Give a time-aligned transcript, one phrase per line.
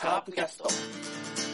[0.00, 1.49] カープキャスト。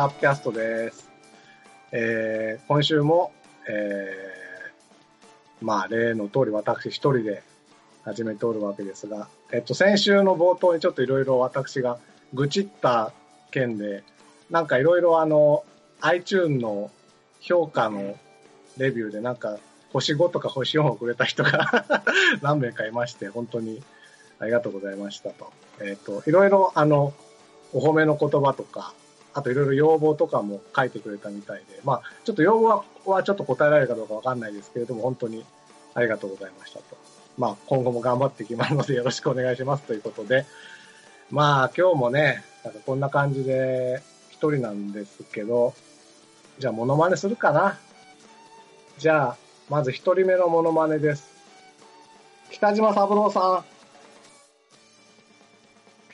[0.00, 1.10] カープキャストです。
[1.92, 3.32] えー、今週も、
[3.68, 7.42] えー、まあ、例の通り私一人で
[8.02, 11.98] 始めておるわけですが、えっと、先週の冒頭にちょっといろいろ私が
[12.32, 13.12] 愚痴った
[13.50, 14.02] 件で、
[14.48, 15.64] なんかいろいろあの、
[16.00, 16.90] iTune の
[17.40, 18.16] 評価の
[18.78, 19.58] レビューでなんか、
[19.92, 21.84] 星5とか星4をくれた人が
[22.40, 23.82] 何名かいまして、本当に
[24.38, 25.52] ありがとうございましたと。
[25.82, 27.12] えっ、と、いろいろあの、
[27.74, 28.94] お褒めの言葉とか、
[29.32, 35.44] あといろいろ要望とかも書いてくれたみたいで、まあ、ちょっと要望ははちょっと答えられるかどうかわかんないですけれども、本当に
[35.94, 36.96] ありがとうございましたと。
[37.38, 40.44] まあ、今後も頑張っていきますのでよろしくお願いしますということで、
[41.30, 45.74] まあ、今日もね、なんかこんな感じで一人なんですけど、
[46.58, 47.78] じゃあモノマネするかな。
[48.98, 49.36] じゃあ、
[49.70, 51.30] まず一人目のモノマネです。
[52.50, 53.64] 北島三郎さん。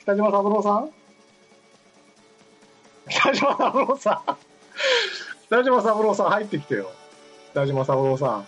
[0.01, 0.96] 北島三郎さん？
[3.27, 4.37] 北島三郎さん。
[5.47, 6.91] 北島三郎さん入ってきてよ。
[7.51, 8.47] 北島三郎さん。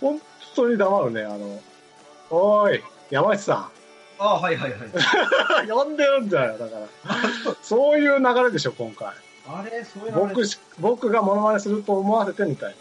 [0.00, 0.18] 本
[0.54, 1.60] 当に黙るね、あの。
[2.30, 3.68] おーい、山内さ
[4.18, 4.80] ああ、はいはいはい。
[5.66, 5.68] ん。
[5.70, 6.86] 呼んでるんだよ、だから。
[7.62, 9.08] そういう流れでしょ、今回。
[9.46, 12.76] あれそういうの僕し、僕がモノマネすると思わせてみたい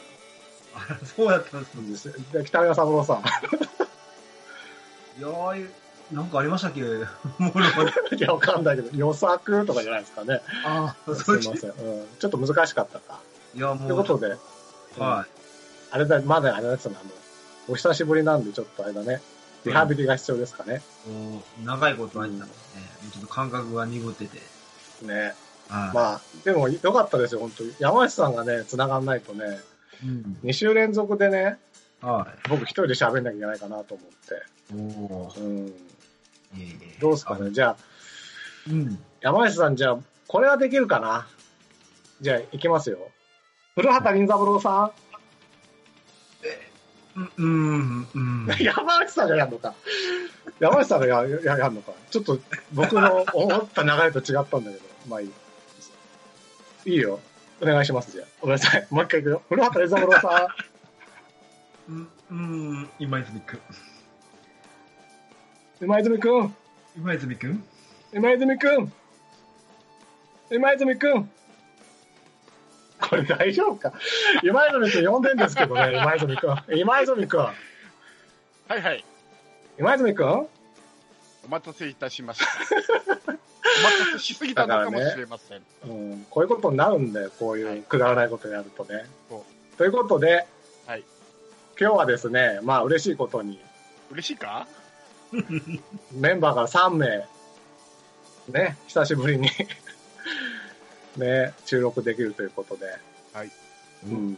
[0.75, 2.13] あ そうやったんです
[2.45, 3.17] 北島三郎さん。
[5.19, 6.81] いやーなんかありましたっけ？
[8.15, 10.41] いや、わかんないけど、予策とかじゃないですかね。
[10.65, 11.69] ああ、すいません。
[11.71, 11.73] う
[12.03, 12.05] ん。
[12.19, 13.19] ちょっと難しかったか。
[13.55, 13.87] いや、とも。
[13.87, 14.37] いううことで、
[14.97, 15.25] は
[15.91, 17.09] あれだ、まだあれだったの、あの、
[17.67, 19.21] お久しぶりなんで、ちょっとあれだね。
[19.65, 20.81] リハビリが必要ですかね。
[21.61, 22.49] う、長いことあったので、ね、
[23.11, 24.41] ちょっと感覚が鈍ってて。
[25.01, 25.35] ね。
[25.67, 25.95] はい。
[25.95, 27.75] まあ、でも良かったですよ、本当に。
[27.79, 29.59] 山内さんがね、繋がんないとね、
[30.03, 30.37] うん。
[30.43, 31.57] 2週連続でね、
[32.01, 35.37] は僕一人で喋んなきゃいけないかなと思って。
[35.39, 35.41] お。
[35.41, 35.73] うん。
[36.55, 36.97] いえいえ。
[36.99, 37.51] どうですかね？
[37.51, 37.77] じゃあ、
[38.69, 38.99] うん。
[39.21, 39.97] 山内さん、じゃあ、
[40.27, 41.27] これはできるかな？
[42.21, 43.11] じゃあ、いきますよ。
[43.75, 44.91] 古畑任三郎さ
[47.15, 48.47] うん、うん、うんん。
[48.61, 49.73] 山内さんがやるのか。
[50.59, 51.91] 山内さんがやややるのか。
[52.11, 52.39] ちょっと
[52.73, 55.31] 僕の 思った流れと違ったんだけど、まあいい。
[56.85, 57.19] いいよ。
[57.59, 58.27] お願いします、じゃあ。
[58.39, 58.87] ごめんなさい。
[58.91, 59.41] もう一回いくよ。
[59.49, 60.47] 古畑任三郎さ
[61.89, 63.57] うん、うん、今泉くん。
[63.57, 63.61] ん。
[65.79, 66.55] 今泉くん。
[66.97, 67.63] 今泉くん
[68.13, 68.91] 今泉くん。
[70.51, 71.29] 今泉くん。
[72.99, 73.93] これ大丈夫か？
[74.43, 76.55] 今泉くん呼んでんですけどね、今泉くん。
[76.75, 77.39] 今泉くん。
[77.39, 77.53] は
[78.75, 79.05] いはい。
[79.77, 80.47] 今泉くんお
[81.49, 82.45] 待たせいたしました。
[83.31, 85.61] お待たせしすぎたのかもしれません。
[85.83, 89.45] うん、こういうことになるんだよ、こういはいうくだらないことやるとねそ。
[89.77, 90.47] ということで、
[90.87, 91.03] はい
[91.79, 93.59] 今日はですね、まあ嬉しいことに、
[94.09, 94.67] 嬉しいか？
[96.13, 97.27] メンバーから3名、
[98.49, 99.49] ね、久しぶりに、
[101.17, 102.85] ね、収録できるということで、
[103.33, 103.51] はい。
[104.05, 104.37] うん。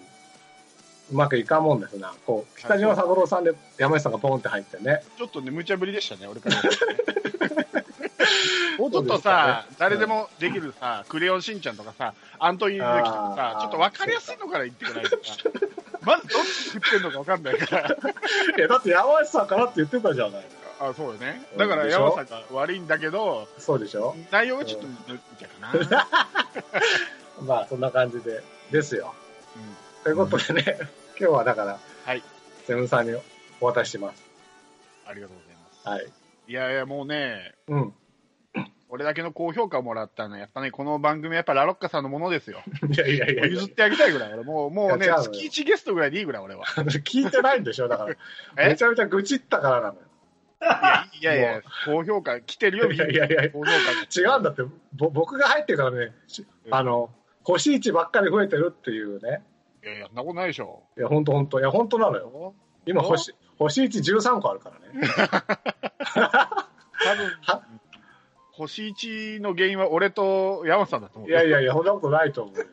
[1.12, 2.14] うまくいかんもんですな。
[2.26, 5.04] こう、北島三郎さんで山内さんがポンって入ってね。
[5.18, 6.70] ちょっとね、無茶ぶりでしたね、俺からね。
[8.78, 15.36] もうちょっとさ、誰でもできるさ、クレヨンしんちゃんとかさ、アントニオ猪木とかさちょっと分かりやすいのから言ってくれないとさ、
[16.06, 17.90] まずどっち振ってんのか分かんないから。
[18.58, 20.46] いや、だって山内さんからって言ってたじゃない。
[20.80, 21.42] あ、そうよね。
[21.58, 24.16] だから山さんが悪いんだけど、そうでしょ？
[24.32, 26.08] 内容がちょっと無茶かな。
[27.46, 28.42] まあ、そんな感じで、
[28.72, 29.14] ですよ。
[29.56, 30.78] うんということでね、
[31.20, 32.24] 今日はだから、はい。
[32.66, 33.14] セブンさんに
[33.60, 34.24] お渡しします。
[35.06, 35.88] ありがとうございます。
[35.90, 36.14] はい。
[36.48, 37.94] いやいや、もうね、うん。
[38.88, 42.62] 俺だけの高評価をもらったのは、やっぱね、この番組はやっぱラロッカさんのものですよ。
[42.90, 46.64] いやいやいや譲ってあげたいぐらい、俺もう、もうね月1ゲストぐらいでいいぐらい、俺は。
[47.04, 47.90] 聞いてないんでしょ？
[47.90, 48.16] だから。
[48.58, 48.70] え？
[48.70, 50.08] めちゃめちゃ愚痴ったからなのよ。
[50.62, 53.72] いやいやいや、高評価来てるよ、いやいやいや高評価
[54.22, 54.64] 違うんだって、
[54.94, 57.10] ぼ僕が入ってからね、しあの、
[57.44, 59.44] 星1ばっかり増えてるっていうね。
[59.84, 60.84] いやいや、そんなことないでしょ。
[60.98, 61.60] いや、ほんとほんと。
[61.60, 62.54] いや、ほんとなのよ。
[62.86, 65.08] 今、星、星1 13個あるからね。
[66.12, 67.64] 多分は、
[68.52, 71.30] 星1の原因は俺と山さんだと思う。
[71.30, 72.66] いやいやいや、そんなことないと思うよ。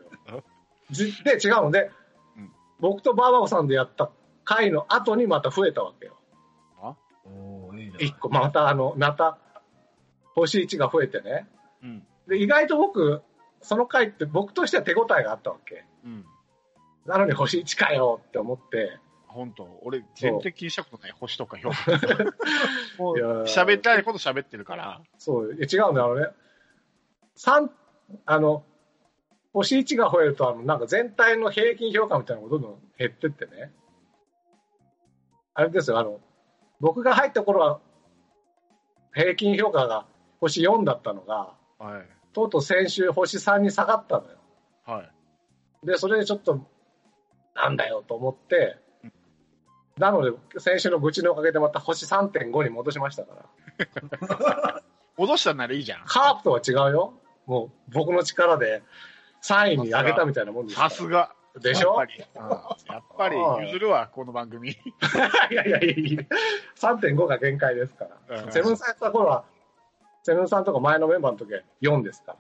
[0.90, 1.90] じで、違うので、
[2.36, 4.10] うん僕とバーバコさんでやった
[4.44, 6.18] 回の後にまた増えたわけよ。
[8.00, 9.38] あ一個、またあの、また、
[10.34, 11.48] 星1が増えてね。
[11.82, 12.06] うん。
[12.28, 13.22] で、意外と僕、
[13.60, 15.84] その回って僕としては手応えがあったわけ。
[16.04, 16.24] うん。
[17.06, 18.98] なのに星1かよって思って、
[19.28, 21.12] 本当俺、全然気にしたことない。
[21.12, 21.90] 星とか評価。
[22.98, 25.02] もういやー喋ったいこと喋ってるから。
[25.18, 26.28] そう、違うんだよね。
[27.34, 27.70] 三
[28.24, 28.64] あの、
[29.52, 33.72] 星1が増えると、あの、なんか全体の平均評価みたいなのがどんどん減ってってね。
[35.54, 36.20] あれですよ、あの、
[36.80, 37.80] 僕が入った頃は、
[39.16, 40.04] 平均評価が
[40.40, 42.06] 星4だったのが、はい。
[42.34, 44.36] とうとう先週星3に下がったのよ。
[44.84, 45.04] は
[45.82, 45.86] い。
[45.86, 46.60] で、それでちょっと、
[47.54, 48.76] なんだよと思って、
[49.96, 53.48] なので、先週の愚痴のおかげでまた星3.5に戻しましたか
[54.28, 54.82] ら。
[55.16, 56.02] 戻したんならいいじゃん。
[56.04, 57.14] カープとは違うよ。
[57.46, 58.82] もう、僕の力で
[59.42, 61.34] 3位に上げたみたいなもんですさすが。
[61.60, 61.96] でしょ？
[61.98, 62.24] やっぱり。
[62.34, 63.28] うんやっぱ
[63.62, 64.70] り譲るわ、この番組。
[64.70, 64.74] い
[65.54, 66.22] やいやいやいや、
[66.76, 68.42] 3.5が限界ですから。
[68.44, 69.44] うんセブンさんやった頃は、
[70.22, 72.38] セブンさんとか前のメンバーの時は4ですから。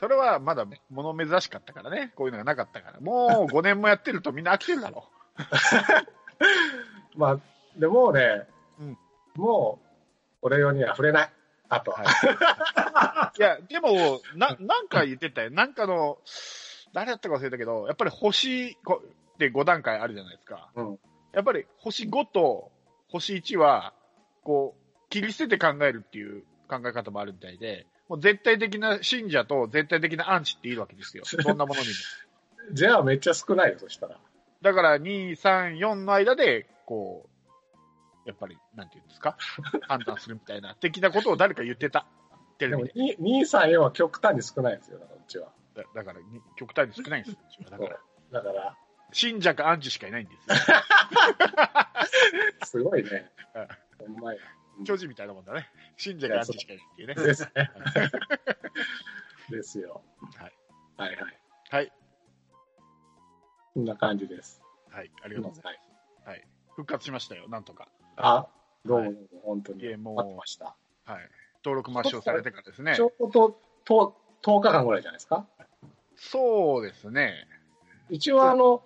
[0.00, 2.12] それはまだ物珍しかったからね。
[2.16, 3.00] こういうのがなかったから。
[3.00, 5.08] もう5年もやってるとみんな飽きてるだろ
[7.16, 7.38] まあ、
[7.76, 8.46] でもうね、
[8.78, 8.98] うん
[9.36, 9.86] もう、
[10.42, 11.30] 俺用には触れない。
[11.68, 12.02] あとは。
[12.02, 13.38] う。
[13.38, 15.50] いや、でも、な、なんか言ってたよ。
[15.50, 16.18] なんかの、
[16.96, 19.02] 誰だったか忘れたけど、やっぱり星こ
[19.36, 20.70] で5段階あるじゃないですか。
[20.74, 20.98] うん
[21.34, 22.72] やっぱり星5と
[23.08, 23.92] 星1は、
[24.42, 31.24] こう、切り捨てて考えるっていう考え方もあるみたいで、もう絶対的な信者と絶対的なアンチっているわけですよ。
[31.28, 31.94] そんなものにも。
[32.72, 34.18] じゃあめっちゃ少ないよ、そしたら。
[34.62, 37.28] だから、2、3、4の間で、こ
[38.24, 39.36] う、やっぱり、なんていうんですか、
[39.86, 42.06] 判断するみたいな、的なことを誰か言ってた。
[42.56, 43.16] テでもレビで。
[43.18, 45.52] 2、2 3、4は極端に少ないんですよ、だからうちは。
[45.76, 47.70] だだから、に極端に少ないんですよ。
[47.70, 48.00] だから、
[48.32, 48.76] だから、
[49.12, 50.56] 信者かアンチしかいないんですよ。
[52.64, 53.30] すごいね。
[53.98, 54.40] ほんまや。
[54.84, 55.70] 巨人みたいなもんだね。
[55.96, 57.14] 信者かアンチしかいないっていうね。
[57.14, 57.70] ですね。
[59.50, 60.02] ですよ。
[60.36, 60.52] はい。
[60.96, 61.40] はいはい。
[61.70, 61.92] はい。
[63.74, 64.62] こんな感じです。
[64.90, 65.10] はい。
[65.22, 65.80] ありがとうござい
[66.24, 66.28] ます。
[66.28, 66.46] はい。
[66.70, 67.88] 復活しましたよ、なんとか。
[68.16, 68.48] あ、
[68.84, 69.84] どうもどうも、本当に。
[69.84, 70.76] いえもう待ってました。
[71.04, 71.30] はい。
[71.64, 73.02] 登録抹消されてからですねち。
[73.02, 75.46] ょうど10 10日間ぐらいじゃないですか？
[76.16, 77.46] そうですね。
[78.08, 78.82] 一応あの、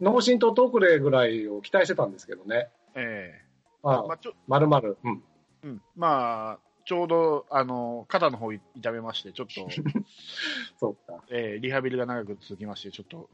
[0.00, 2.68] 脳震とトークぐらいを期待してたんですけどね。
[2.94, 3.40] え
[3.82, 4.96] あえまあ、ちょ、まるまる。
[5.04, 5.22] うん。
[5.62, 5.82] うん。
[5.96, 9.68] まあ、ちょうど、あの、肩の方痛めまして、ちょっと、
[10.80, 11.22] そうか。
[11.30, 13.28] えーリハビリが長く続きまして、ちょっと、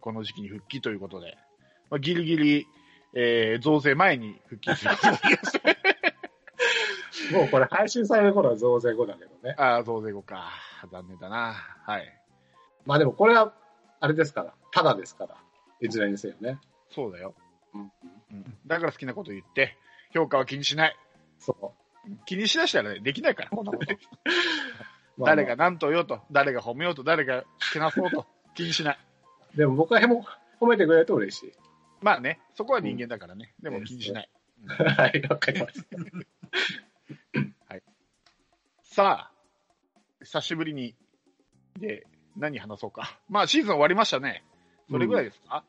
[0.00, 1.36] この時期に復帰ということで、
[1.90, 2.66] まあ、ギリギリ、
[3.14, 5.81] えー増税前に復帰することになりました。
[7.32, 9.54] もうこれ配信される頃は増税後だけどね。
[9.58, 10.50] ああ、増税後か。
[10.90, 11.54] 残念だな。
[11.84, 12.22] はい。
[12.84, 13.54] まあでもこれは、
[14.00, 14.54] あれですから。
[14.72, 15.36] ただですから。
[15.80, 16.58] いずれにせよね。
[16.90, 17.34] そうだよ。
[17.74, 17.92] うん。
[18.32, 18.58] うん。
[18.66, 19.76] だから好きなこと言って、
[20.12, 20.96] 評価は気にしない。
[21.38, 21.74] そ
[22.26, 23.50] 気にしだしたらね、できないから、
[25.24, 28.98] 誰が何と言おうと、誰が褒めようと、誰がけなそうと、気にしない。
[29.56, 30.24] でも僕はへも
[30.60, 31.52] 褒めてくれると嬉しい。
[32.00, 33.54] まあね、そこは人間だからね。
[33.62, 34.30] でも気にしない。
[34.66, 35.96] はい、わかりました。
[38.94, 39.32] さあ、
[40.22, 40.94] 久しぶりに、
[41.80, 42.06] で、
[42.36, 43.18] 何話そうか。
[43.30, 44.44] まあ、シーズン終わりましたね。
[44.90, 45.64] それぐらいですか、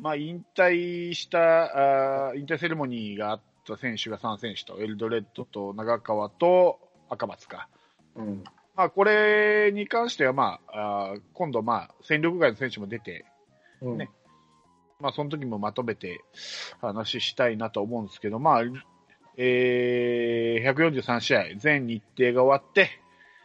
[0.00, 7.68] まあ、引退したあー、引退セレモニーがあった選手が3選手と、エルドレッドと長川と赤松か。
[8.16, 8.42] うん。
[8.74, 13.26] まあ、これに関しては、まあ、あー今度、まあ、戦力外の選手も出て、
[13.80, 13.98] うん。
[13.98, 14.10] ね
[14.98, 16.20] まあ、その時もまとめて
[16.80, 18.62] 話したいなと思うんですけど、まあ、
[19.36, 22.90] えー、143試合、全日程が終わって、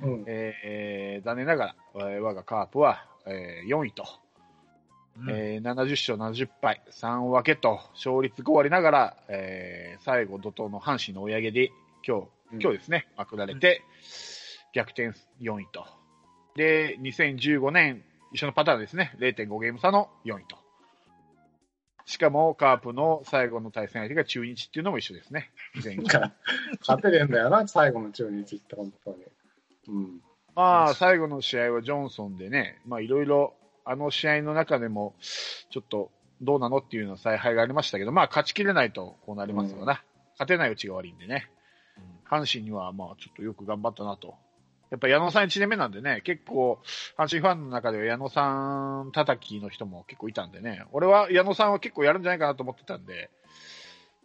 [0.01, 0.23] うん。
[0.27, 4.05] えー残念ながら、えー我がカープは、えー4位と、
[5.19, 11.71] うんえー70勝70敗、3分けと、勝率5割ながら、えー最後、怒涛の阪神の追い上げで、
[12.07, 13.83] 今日、うん今日ですね、まくられて、
[14.73, 15.85] 逆転4位と。
[16.55, 20.57] で、2015年、一緒のパターンですね、0.5ゲーム差の4位と。
[22.09, 25.51] しかも、カープの最後の対戦相手が中日っていうのも一緒ですね。
[25.75, 26.33] 2001か
[26.81, 29.17] 勝てねえんだよな、最後の中日って本当に。
[29.89, 30.21] うん。
[30.55, 33.53] まあ、最後の試合はジョンソンでね、まあ、いろいろ、
[33.85, 36.09] あの試合の中でも、ちょっと、
[36.41, 40.03] どうなのっていうの采配がありましたけど、まあ、勝ちきれないと、こうなりますよな。
[40.31, 41.47] 勝てないうちが悪いんでね。
[42.25, 44.33] 阪神には、まあ、ちょっとよく頑張ったなと。
[44.91, 46.79] やっぱ矢野さん1年目なんでね、結構、
[47.17, 53.29] 阪神ファンの中では矢野さん叩きの人も結構いたんでね、俺は矢野さんは結構やるんじゃないかなと思ってたんで、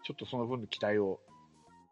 [0.04, 1.21] ちょっとその分の期待を、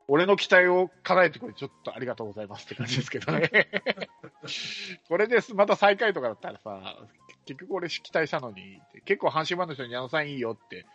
[0.08, 3.50] 俺の期待を叶えてくれてちょっとありがとうございますって感じですけどね。
[5.08, 6.96] これです、また最下位とかだったらさ、
[7.44, 10.86] 結局俺期待したのに結構阪神ファンの人に矢野さんいいよって、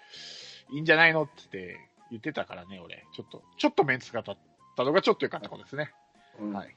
[0.71, 3.05] いいんじゃないのって言って、言ってたからね、俺。
[3.13, 4.37] ちょっと、ちょっとメンツが立っ
[4.75, 5.91] たのがちょっと良かったことですね。
[6.39, 6.75] うんはい。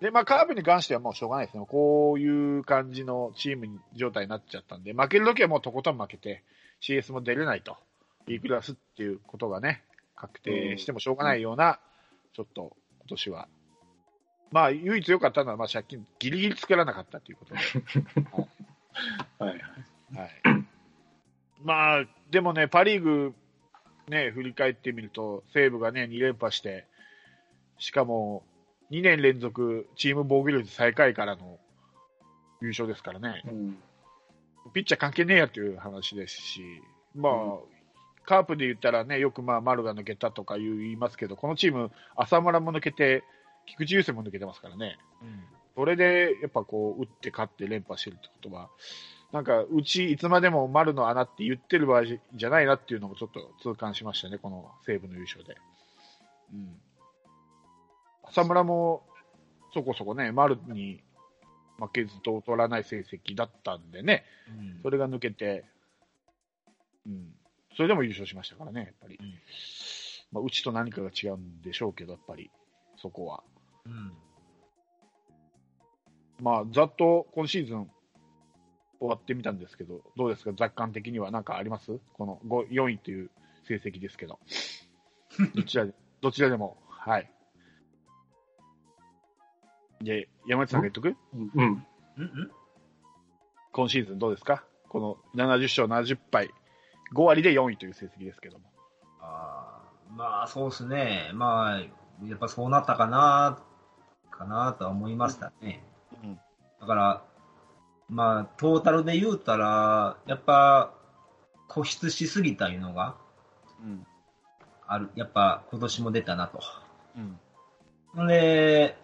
[0.00, 1.64] で、まあ、カープに関してはもうしょうがないですね。
[1.66, 6.42] こういう感じのチーム状態になっちゃったんで、負けるときはもうとことん負けて、
[6.82, 7.76] CS も出れないと。
[8.26, 9.82] B クラスっていうことがね、
[10.14, 11.80] 確定してもしょうがないような、
[12.34, 13.48] ちょっと今年は。
[14.50, 17.60] まあ、唯一良かったのは、まあ、借金ギリギリ作らなかったということで。
[19.38, 19.60] はいはい。
[20.14, 20.30] はい。
[21.62, 23.34] まあ、でもね、パ・リーグ、
[24.08, 26.86] ね、振り返ってみると、西武がね、2連覇して、
[27.78, 28.44] しかも、
[28.90, 31.58] 2年連続チーム防御率最下位からの
[32.60, 33.78] 優勝ですからね、うん。
[34.72, 36.62] ピッチャー関係ねえやという話ですし、
[37.14, 37.32] まあ、
[38.24, 43.24] カープで言ったらね、よくまあ丸が抜けたとか言いますけど、このチーム、浅村も抜けて、
[43.66, 44.98] 菊池雄星も抜けてますからね。
[45.74, 48.70] それで、やっぱこう、打って勝って連覇してるってことは、
[49.32, 55.56] なんか、うちいつまでも丸の穴って言ってる場合じゃないなっていうのもちょっと痛感しましたね、この西武の優勝で。
[56.52, 56.80] うん。
[58.28, 59.06] 浅村も、
[59.72, 61.02] そこそこね、丸に
[61.78, 65.64] 負けずと取らない成績だったんでね、うんそれが抜けて、
[67.06, 67.34] うん。
[67.76, 69.16] それでも優勝しましたからね、やっぱり。
[69.20, 69.34] うん
[70.32, 72.50] まあ、うちと何かが違うんでしょうけど、やっぱり、
[72.96, 73.44] そこは。
[73.84, 74.12] うん
[76.40, 77.88] まあ、ざっと今シーズン
[78.98, 81.98] 終わってみたんですけど、どうですか、雑感的には何かあります？
[82.14, 83.30] この5 4位という
[83.68, 84.38] 成績ですけど。
[85.54, 86.76] どちらで、どちらでも。
[86.88, 87.30] はい。
[90.00, 91.16] で、山内さんが言っとく？
[91.34, 91.50] うん。
[91.54, 91.84] うん
[92.18, 92.50] うん
[93.72, 94.64] 今シーズンどうですか？
[94.88, 96.50] この70勝70敗、
[97.14, 98.64] 5割で4位という成績ですけども。
[99.20, 101.30] あーまあ、そうですね。
[101.34, 103.58] まあ、やっぱそうなったかな、
[104.30, 105.82] かなとは思いましたね。
[106.24, 106.38] うん。
[106.80, 107.22] だから、
[108.08, 110.94] まあ、トータルで言うたら、やっぱ、
[111.68, 113.16] 固執しすぎたいうのが
[113.82, 114.06] うん。
[114.86, 115.10] ある。
[115.16, 116.60] やっぱ、今年も出たなと。
[117.16, 117.38] うん。
[118.14, 118.96] ほんで、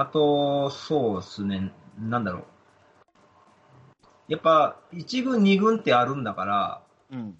[0.00, 2.44] あと、そうですね、なんだろう。
[4.28, 7.36] やっぱ、1軍、2軍ってあるんだから、うん。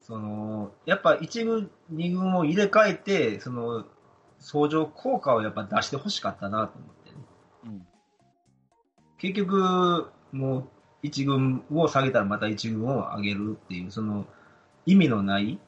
[0.00, 3.84] その、やっぱ1軍、2軍を入れ替えて、その、
[4.38, 7.16] 相乗効果をやっぱ出してほしかったなと思ってね。
[7.64, 7.86] うん。
[9.18, 10.60] 結局、も
[11.02, 14.24] う1軍を下げたらまた1軍を上げるっていう、その、
[14.86, 15.58] 意味のない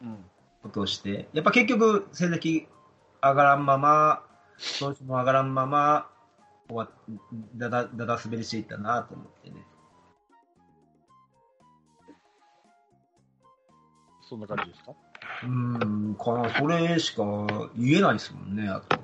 [0.00, 0.24] うん。
[0.62, 2.66] ことをして、やっぱ結局、成績
[3.22, 4.22] 上がらんまま、
[4.58, 6.08] 調子も上がらんまま、
[6.68, 6.88] 終わ
[7.56, 9.56] だだだだ滑りしていったなと思ってね。
[14.28, 14.92] そんな感じですか？
[15.44, 17.22] うーん、かな、それしか
[17.76, 18.98] 言えないですもんね、あと。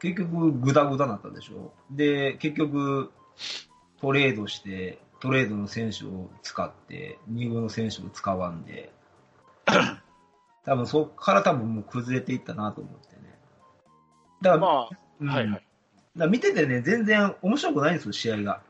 [0.00, 1.72] 結局、グダグダになったでしょ。
[1.90, 3.10] で、結局、
[4.00, 8.92] トレードして、トレードの選手を使って、2軍の選手を使わんで、
[10.66, 13.15] 多分そこから多分もう崩れていったなと思ってね。
[14.46, 15.62] だから、まあ、うんはいはい。
[16.16, 18.62] だ見ててね、全然面白くないんですよ、試合が。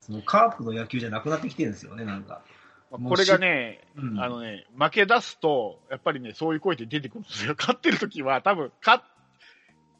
[0.00, 2.42] そのカープの野球じゃなくなってきてるんですよね、なんか。
[2.90, 7.54] これがね、うんあのね、負け出すと、やっぱりね、そういう声って出てくるんですよ。
[7.58, 9.04] 勝ってる時は、多分、か、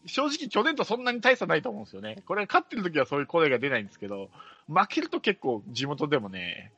[0.06, 2.22] 正直去年とそんなに大差ないと思うんですよね。
[2.26, 4.30] これ勝ってる時はそういう声が出ないんですけど、
[4.68, 6.72] 負けると結構地元でもね、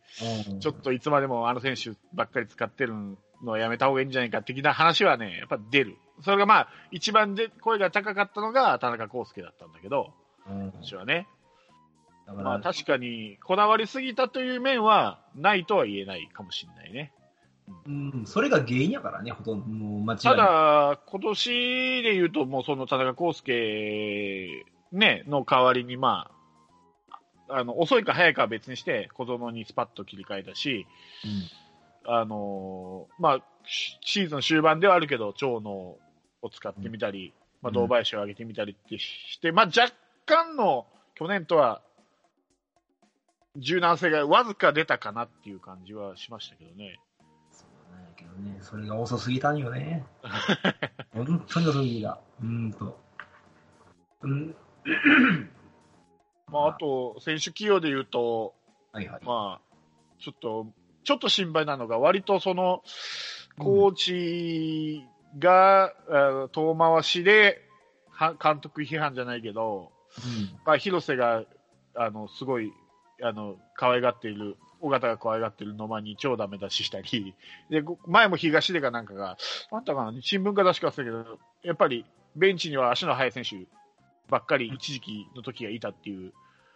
[0.48, 2.94] うんちょっといつまでもあの選手ばっかり使ってる
[3.42, 5.98] のはやめた方がいいんじゃないか的な話はね、やっぱ出る。
[6.22, 10.12] それがまあ、一番で声が高かったのが田中康介だったんだけど、
[10.48, 11.26] うん私はね。
[12.26, 17.12] まあ確かに、こだわりすぎたという面はないとは言えないかもしれないね。
[17.86, 20.20] うん、それが原因やからね、ほとんど、もう間違い。
[20.20, 26.30] ただ、今年で言うと、もうその田中康介、ね、の代わりに、ま
[27.48, 30.86] あ、あの、遅いか早いかは別にして、小園にスパッと切り替えたし、
[32.06, 35.96] あのーまあ、シシーズン終盤ではあるけど、長野
[36.42, 39.92] を使ってみたり、まあ、うん堂林を上げてみたりってして、まあ、若
[40.26, 41.82] 干の去年とは
[43.56, 47.00] 柔軟性がわずか出たかなっていう感じはしましたけどね。
[47.50, 50.04] そうなんやけどね、それが遅すぎたんよね。
[51.12, 52.20] 本当に遅すぎた。
[52.42, 52.98] うんと。
[54.22, 54.54] うん、
[56.50, 58.54] まあ、あと、選手起用で言うと、
[58.92, 59.24] はいはい。
[59.24, 59.76] まあ、
[60.20, 60.66] ちょっと、
[61.04, 62.82] ちょっと心配なのが、割とその、
[63.58, 65.04] コーチ
[65.38, 65.92] が、
[66.52, 67.64] 遠回しで、
[68.10, 69.92] は監督批判じゃないけど、
[70.64, 71.44] まあ、広瀬が、
[71.94, 72.72] あの、すごい、
[73.22, 77.34] あの、可愛がっている、尾形が可愛がっている野間に超ダメ出ししたり、
[77.70, 79.36] で、ご前も東出がなんかが、
[79.70, 82.04] あんたかな、新聞か出しか忘れたけど、やっぱり、
[82.36, 83.66] ベンチには足の速い選手
[84.28, 86.32] ばっかり一時期の時がいたっていう、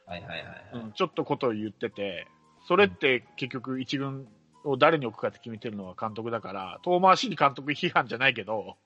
[0.07, 0.85] はいはいはいはい。
[0.85, 2.27] うんちょっとことを言ってて、
[2.67, 4.27] それって結局一軍
[4.65, 8.77] を誰に置くかって決めてるのは監督だから、遠回しに監督批判じゃないけど、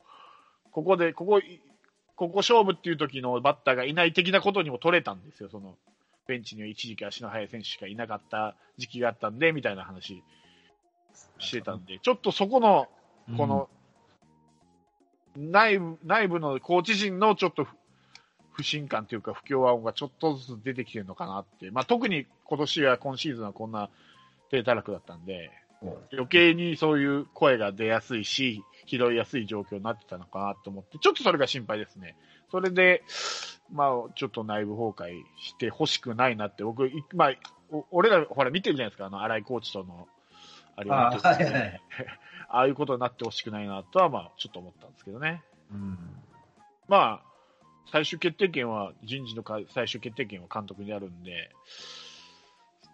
[0.70, 1.40] ここで、ここ、
[2.16, 5.76] ここ勝負っていう時のバッターがいない的なことにも取れたんですよ、その、
[6.26, 10.22] ベンチには一時期足の速い選手しかいなかった時期があったんで、みたいな話。
[11.38, 12.88] してたんで、ちょっとそこの、
[13.36, 13.68] この、
[15.36, 17.66] 内部、内部のコーチ陣のちょっと
[18.52, 21.70] 不信感というか不協和音がちょっとずつ出てきてるのかなって。
[21.70, 23.90] まあ特に今年は今シーズンはこんな
[24.50, 25.50] 低たらくだったんで、
[26.12, 32.16] 余計にそういう声が出やすいし、拾いやすい状況になってたのかなと思って、ちょっとそれが心配ですね。
[32.50, 33.02] それで、
[33.72, 37.32] まあちょっと内部崩壊してほしくないなって、僕、いまあ、
[37.70, 40.06] お俺らほら見てるじゃないですか、あの、荒井コーチとの、
[40.76, 41.80] あれをあはいはい。
[42.48, 45.42] ああいうことになってほしくないなとは、まあ、ちょっと思ったんですけどね。
[45.72, 45.98] うん。
[46.86, 47.22] まあ、
[47.90, 51.50] 最終決定権は、人事のか最終決定権は監督にあるんで、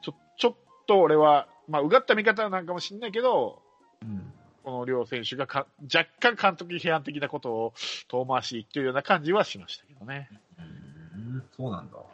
[0.03, 0.55] ちょ、ちょっ
[0.87, 3.62] と俺は、まあ、うがった見方なんかもしれないけど、
[4.02, 4.33] うん。
[4.62, 7.75] この両選手がか若干監督批判的なことを
[8.09, 10.29] 遠回しに言ってるような感じはしましたけどね。
[10.59, 11.97] うんそうなんだ。
[11.97, 12.05] は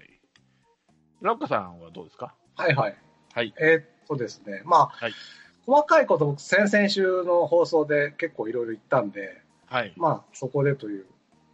[0.00, 0.18] い。
[1.20, 2.34] ラッカさんはどうですか？
[2.56, 2.96] はいはい。
[3.34, 3.54] はい。
[3.60, 5.12] えーっとですね、まあ、はい
[5.64, 9.92] 細かいこと僕先々週の放送で結構いろいろ言ったんで、はい。
[9.96, 11.06] まあ、そこでという、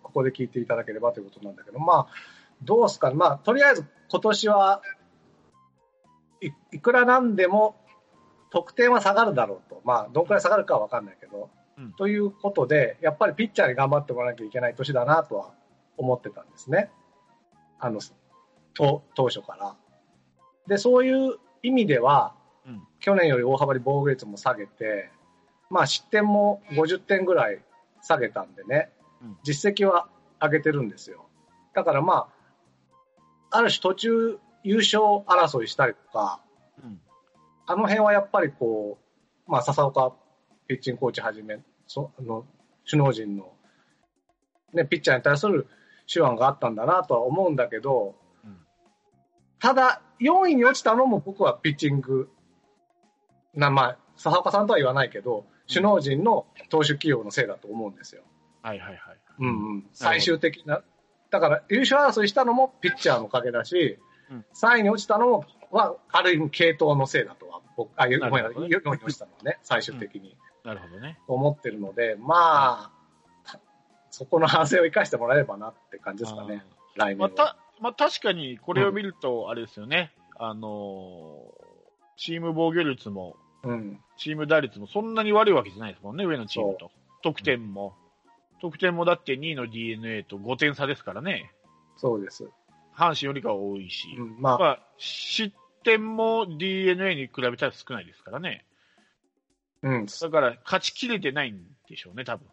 [0.03, 2.15] ここで聞いていただければということなんだけど、まあ、
[2.63, 3.17] どうですかね。
[3.17, 4.81] まあ、とりあえず今年は
[6.41, 7.77] い、いくらなんでも
[8.51, 9.83] 得点は下がるだろうと。
[9.85, 15.53] まあ、どんくらい下がるかはわかんないけど、うんということで、やっぱりピッチャーに頑張ってもらわなきゃいけない年だなとは
[15.97, 16.91] 思ってたんですね。
[17.79, 18.01] あの、
[18.75, 19.77] と当初から。
[20.67, 22.35] で、そういう意味では、
[22.67, 25.11] うん去年より大幅に防御率も下げて、
[25.71, 27.63] まあ失点も50点ぐらい
[28.03, 28.91] 下げたんでね、
[29.23, 30.09] うん実績は
[30.41, 31.27] 上げてるんですよ。
[31.75, 32.29] だからま
[33.51, 36.41] あ、ある種途中優勝争いしたりとか、
[36.83, 37.01] うん。
[37.67, 38.99] あの辺はやっぱりこ
[39.47, 40.13] う、まあ笹岡
[40.67, 42.45] ピッチングコーチはじめ、そあの
[42.89, 43.53] 首脳陣の、
[44.75, 45.67] ね、ピッチャーに対する
[46.13, 48.59] 手腕があったんだなとは思うんだけど、うん
[49.61, 52.31] ただ、4位に落ちたのも僕はピッチング、
[53.55, 58.23] な、まあ、笹岡さんとは言わないけど、首脳陣の投手起用のせいだと思うんですよ。
[58.63, 58.99] はいはいはい。
[59.41, 60.83] うんうん、最終的な。
[61.31, 63.99] だから、優勝争いしたのもピッチャーのおかげだし、
[64.31, 71.19] うん3位に落ちたのも、は、ある意味系統のせいだとは、僕、あ、ごめんなさい、なるほどね4位に落ちたのはね、最終的に、なるほどね。
[71.27, 72.91] 思ってるので、ま
[73.45, 73.61] あ、た
[74.11, 76.65] そこの反省を生かしてもらえればなって感じですかね、
[76.97, 77.29] 来年は。
[77.29, 81.69] まあ、た、まあ、確かにこれを見ると、あれですよね、あのー
[82.19, 86.91] チーム防御率も、うん、チーム打率もそんなに悪いわけじゃないですもんね、上のチームと。
[87.23, 87.95] 得点も。
[88.61, 91.53] 得点もだって2位の DNA と5点差ですからね。
[91.97, 92.51] そうです。
[92.99, 94.09] 阪神よりかは多いし。
[94.19, 98.67] うん、まあ、まあ、失点も DNA に比べたら少ないですからね。
[99.83, 100.07] うん。
[100.07, 102.47] だから、勝ちきれてないんでしょうね、多分。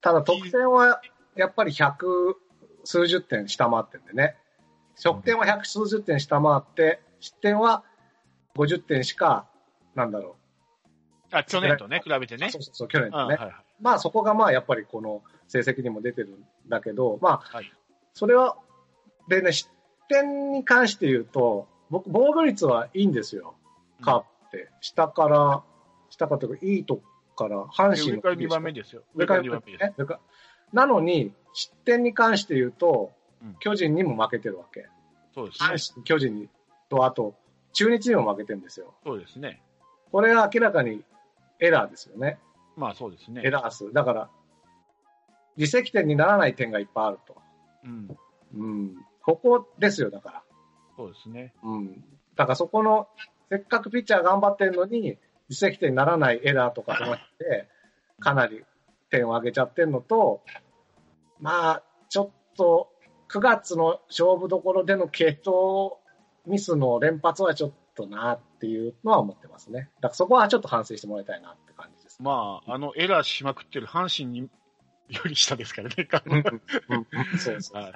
[0.00, 1.02] ただ得点は
[1.36, 2.34] やっぱり100
[2.84, 4.36] 数十点下回ってんでね。
[5.02, 7.84] 得点は100数十点下回って、失点は
[8.56, 9.46] 50点しか、
[9.94, 10.36] なんだろ
[11.30, 12.38] あ、去年とね、比べてう。
[12.38, 12.58] ねそ。
[12.58, 13.34] うそうそう、去年うんとね。
[13.36, 13.54] はいはい。
[13.80, 17.72] まあそこがまあやっぱりこの成績にも出てるんだけど、まあはい、
[18.14, 18.56] それは、
[19.30, 19.70] でね、失
[20.08, 23.54] 点に関して言うと、僕、防御率はいいんですよ。
[24.02, 24.70] カープって。
[24.80, 25.62] 下から、
[26.10, 27.02] 下からというか、いいとこ
[27.36, 29.02] から、阪神の上から2番目ですよ。
[29.14, 29.84] 上から2番目です。
[29.84, 30.20] ね上から
[30.72, 33.12] なのに、失点に関して言うと
[33.42, 34.86] うん、巨人にも負けてるわけ。
[35.34, 35.68] そうですね。
[35.68, 36.48] 阪神、巨人に、
[36.88, 37.34] と、あと、
[37.72, 38.94] 中日にも負けてるんですよ。
[39.04, 39.62] そうですね。
[40.12, 41.02] これは明らかに
[41.60, 42.38] エラーですよね。
[42.76, 43.42] まあそうですね。
[43.44, 43.92] エラー数。
[43.92, 44.30] だから、
[45.56, 47.36] 自責点にならない点がいっぱいあると。
[47.84, 48.18] うん。
[48.54, 48.96] うん。
[49.22, 50.42] ここですよ、だから。
[50.96, 51.54] そうですね。
[51.62, 52.04] うん。
[52.36, 53.08] だからそこの、
[53.50, 57.68] せっかくピッチャー頑張ってるのに、自責点にならないエラーとかと思って、
[58.20, 58.64] かなり
[59.10, 60.42] 点を上げちゃってるのと、
[61.40, 62.92] まあ、ちょっと、
[63.28, 66.00] 9月の勝負どころでの系統
[66.46, 69.88] ミスの連発はちょっとなっていうのは思ってますね。
[70.00, 72.20] だからそこはちょっと反省してもらいたいなって感じです。
[72.20, 74.48] まあ、あのエラーしまくってる阪神に
[75.08, 76.08] より下ですからね。
[76.26, 77.82] うんうんうんそうそう。
[77.82, 77.92] はい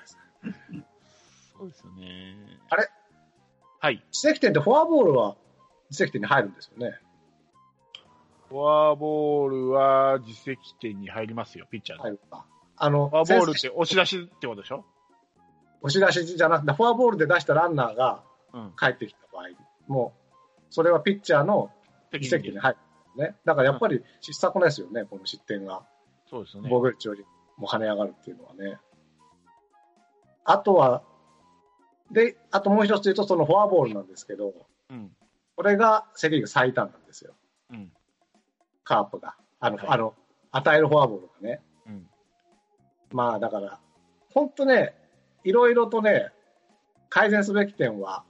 [1.56, 2.36] そうですよね。
[2.70, 2.88] あれ？
[3.80, 4.04] はい。
[4.12, 5.36] 自責点ってフォアボールは
[5.90, 6.98] 自責点に入るんですよね。
[8.48, 12.04] フォアボールは自責点に入りますよ、ピッチャーの。
[12.04, 12.46] 入るか。
[12.76, 14.84] あの、フォアボールっ先て押し出しってことでしょ？
[15.82, 18.72] 押し出しじゃなくて、フォアボールで出したランナーがうん。
[18.78, 19.48] 帰ってきた場合、
[19.86, 21.70] もう、それはピッチャーの
[22.12, 22.76] 自責点に入
[23.16, 23.36] るね。
[23.44, 25.82] だからやっぱり失策ですよね、この失点が。
[26.30, 26.68] そうですよね。
[26.70, 27.24] 防御率より
[27.56, 28.78] も跳ね上がるっていうのはね。
[30.44, 31.02] あとは、
[32.10, 34.52] で、あともう一つ言うと、そのフォアボールなんですけど、
[34.90, 35.10] うん。
[35.56, 37.34] これがセリーグ最多なんですよ。
[37.70, 37.92] うん。
[38.82, 39.36] カープが。
[39.60, 40.14] あの、はいあの、
[40.50, 41.62] 与えるフォアボールがね。
[41.86, 42.06] うん。
[43.12, 43.80] まあだから、
[44.32, 44.94] 本当ね、
[45.44, 46.32] いろいろとね、
[47.08, 48.24] 改善すべき点は、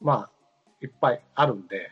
[0.00, 0.30] まあ、
[0.80, 1.90] いっぱいあるんで、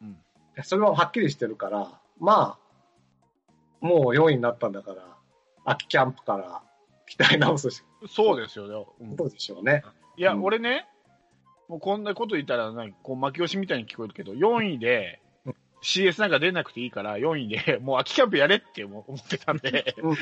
[0.00, 0.16] うん。
[0.62, 5.16] それははっきりしてるから、まあ、もう4位になったんだから、
[5.64, 6.62] 秋キャンプから
[7.18, 7.82] 鍛え直すし。
[8.08, 8.86] そうですよね。
[9.00, 9.16] うん。
[9.16, 9.82] どうでしょうね。
[10.16, 10.44] いや、うん。
[10.44, 10.86] 俺ね、
[11.68, 15.54] もうこんなこと言ったらなんかこう巻き押しみたいに聞こえるけど、4位でうん。
[15.82, 20.12] CS なんか出なくていいから、4位でもう秋キャンプやれって思思ってたんで、う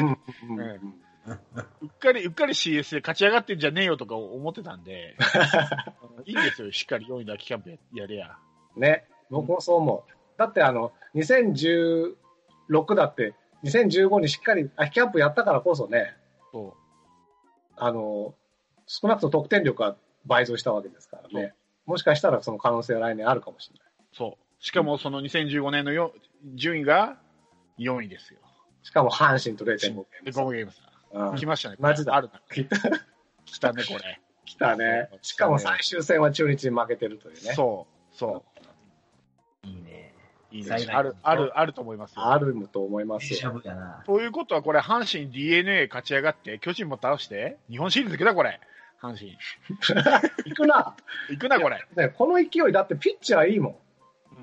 [1.86, 5.16] っかり、うっかり CS で勝ち上がってんじゃねえよとか思ってたんで、
[6.26, 8.36] いいんですよ、しっかり4位で秋キャンプややれや。
[8.76, 10.38] ね、僕もそう思う。
[10.38, 12.14] だってあの、2016
[12.96, 16.16] だって、2015にしっかり秋キャンプやったからこそね、
[16.50, 16.76] そ
[17.76, 18.34] あの、
[18.86, 21.54] 少なくとも得点力は倍増したわけですからね。
[21.86, 23.88] もしかしたらその可能性は来年あるかもしれない。
[24.12, 24.64] う、そう。
[24.64, 26.14] しかもその2015年のよ
[26.54, 27.18] 順位が
[27.78, 28.40] 4位ですよ。
[28.82, 30.78] しかも阪神と0.5ゲームで、差ゴムゲームさ。
[31.12, 31.76] うん来ましたね。
[31.78, 32.40] マジだあるな。
[32.50, 32.78] 来た
[33.44, 34.20] 来たね、これ。
[34.46, 35.10] 来たね。
[35.20, 37.52] しかも最終戦は中日に負けてるというね。
[37.54, 38.44] そう、そ。
[38.46, 38.51] う。
[40.52, 42.26] いいある、ある、あると思いますよ。
[42.26, 43.28] あると思います。
[44.06, 48.60] ということは、これ、阪神 DNA 勝ち上がって、巨人も倒して、日本シリーズ行くな、これ。
[49.00, 49.36] 阪神。
[50.46, 50.94] 行くな。
[51.30, 51.84] 行くな、これ。
[51.96, 53.72] ね、この勢いだってピッチャーいいもん。
[53.72, 53.76] う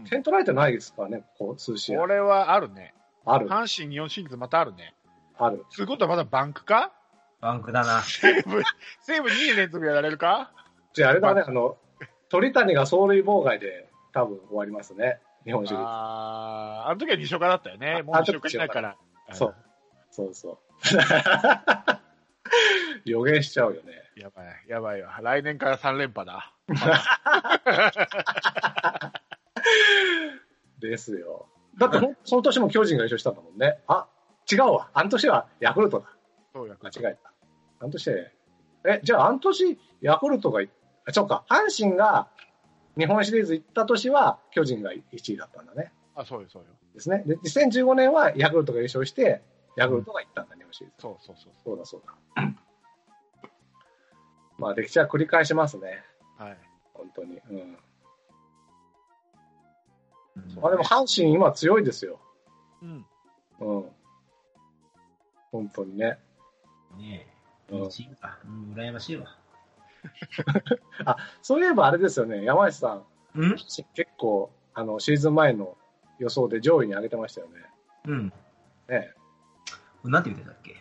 [0.01, 1.99] ん点取られてないですからね、ここ数試合。
[2.01, 2.93] これはあるね。
[3.25, 4.95] ある、阪神日本シリーズまたあるね。
[5.37, 5.65] ある。
[5.75, 6.91] ということはまだバンクか？
[7.41, 8.01] バンクだな。
[8.01, 8.61] 西武、
[9.01, 10.51] 西武2年連続やられるか？
[10.93, 11.77] じゃああれだね、あの、
[12.29, 15.19] 鳥谷が走塁妨害で多分終わりますね。
[15.45, 15.85] 日本シリーズ。
[15.87, 18.03] あー、あの時は西岡だったよね。
[18.03, 18.97] もうあ西岡いないから。
[19.31, 19.55] そう。
[20.11, 20.57] そうそう。
[23.05, 23.93] 予言しちゃうよね。
[24.15, 24.23] うん。
[24.23, 25.17] やばい、やばいわ。
[25.21, 26.53] 来年から3連覇だ。
[30.79, 31.47] ですよ。
[31.77, 33.79] だってその年も巨人が優勝したんだもんね。
[33.87, 34.07] あ、
[34.51, 34.89] 違うわ。
[34.93, 36.05] あの年はヤクルトだ。
[36.53, 37.31] そうや間違えた。
[37.79, 38.31] あの年、え、
[39.03, 40.69] じゃああの年、ヤクルトがい、
[41.07, 42.27] あ、そうか、阪神が
[42.99, 45.91] 日本シリーズ行った年は巨人が1位だったんだね。
[46.15, 46.69] あ、そうよ、そうよ。
[46.93, 47.23] ですね。
[47.25, 49.41] で、2015年はヤクルトが優勝して、
[49.77, 51.01] ヤクルトが行ったんだ、日本シリーズ。
[51.01, 52.53] そうそうそうそうだそうだ。
[54.57, 56.03] まあ、歴史は繰り返しますね。
[56.37, 56.57] はい。
[56.93, 57.39] 本当に。
[57.49, 57.57] うん。
[57.57, 57.77] うん
[60.61, 62.19] まあでも阪神今強いですよ。
[62.81, 63.05] うん。
[63.59, 63.85] うん。
[65.51, 66.19] 本当にね。
[66.97, 67.27] ね
[67.69, 67.73] え。
[67.73, 67.81] うん。
[67.81, 67.87] うん、
[68.73, 69.38] 羨ましいわ。
[71.41, 73.55] そういえばあれですよね、山内さん、うん？
[73.55, 75.77] 結構、あの、シーズン前の
[76.19, 77.65] 予想で上位に上げてましたよね。
[78.05, 78.33] うん。
[78.87, 79.13] ね
[80.03, 80.75] なんて言ってたっけ？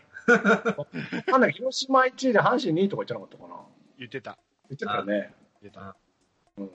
[1.26, 1.30] え。
[1.30, 3.60] なんだ広島1位で阪神2位とか言ってなかったかな
[3.98, 4.38] 言ってた。
[4.68, 5.34] 言ってたよね。
[5.62, 5.96] 言ってた。
[6.58, 6.66] うん。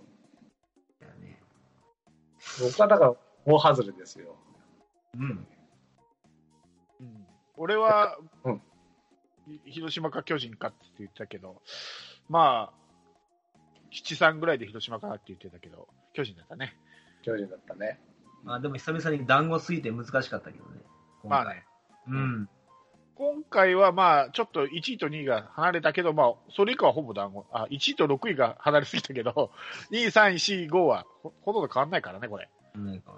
[0.99, 1.39] だよね
[2.61, 4.35] 僕はだから、大外れですよ。
[5.15, 5.47] うん。
[6.99, 7.27] うん。
[7.55, 8.61] 俺は、うん
[9.45, 11.61] ひ広島か巨人かって言ってたけど、
[12.33, 12.73] まあ、
[13.91, 16.75] 七三ぐらいで広島かなって言ってたけど、巨人だったね。
[17.21, 17.99] 巨人だったね。
[18.43, 20.81] まあでも久々に団子すぎて難しかったけどね。
[21.23, 21.63] まあね。
[22.07, 22.49] うん。
[23.13, 27.45] 今回はまあ、ちょっと1位と2位が離れたけど、まあ、それ以降はほぼ団子。
[27.51, 29.51] あ、1位と6位が離れすぎたけど、
[29.93, 32.49] 2位、3位、4位、5はほほとんど変わんないからね、これ。
[32.73, 33.13] なんか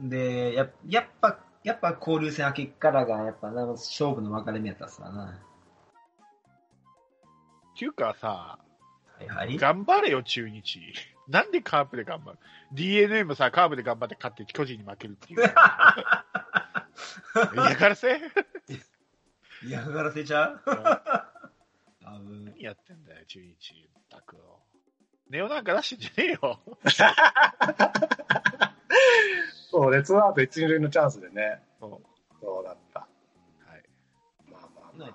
[0.00, 5.38] で、ややっぱ、やっぱ交流戦明けからが、やっぱな勝負の分かれ目やったっすわな。
[7.74, 8.58] っていうかさ、
[9.18, 9.58] はいはい。
[9.58, 10.80] 頑張れよ、中日。
[11.28, 12.38] なんでカープで頑張る
[12.72, 15.40] ?DNA もさ、カープで頑張って勝って巨人に負けるっていう。
[17.54, 18.20] 嫌がらせ？
[19.64, 20.70] 嫌がらせちゃう？
[22.20, 23.90] ん何やってんだよ、中日。
[24.08, 24.36] たく
[25.28, 26.60] ネオなんか出してんじゃねえよ。
[29.70, 31.60] そう、レッツアウト一二塁のチャンスでね。
[31.80, 32.00] そう
[32.40, 33.00] そうだった。
[33.00, 33.06] は
[33.76, 33.82] い、
[34.48, 35.10] まあまあまあ。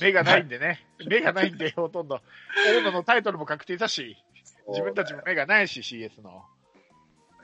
[0.00, 0.86] 目がないんでね。
[1.06, 2.20] 目がないんで、ほとんど。
[2.66, 4.16] 大野のタイトルも確定だし、
[4.68, 6.44] 自分たちも目がないし、CS の。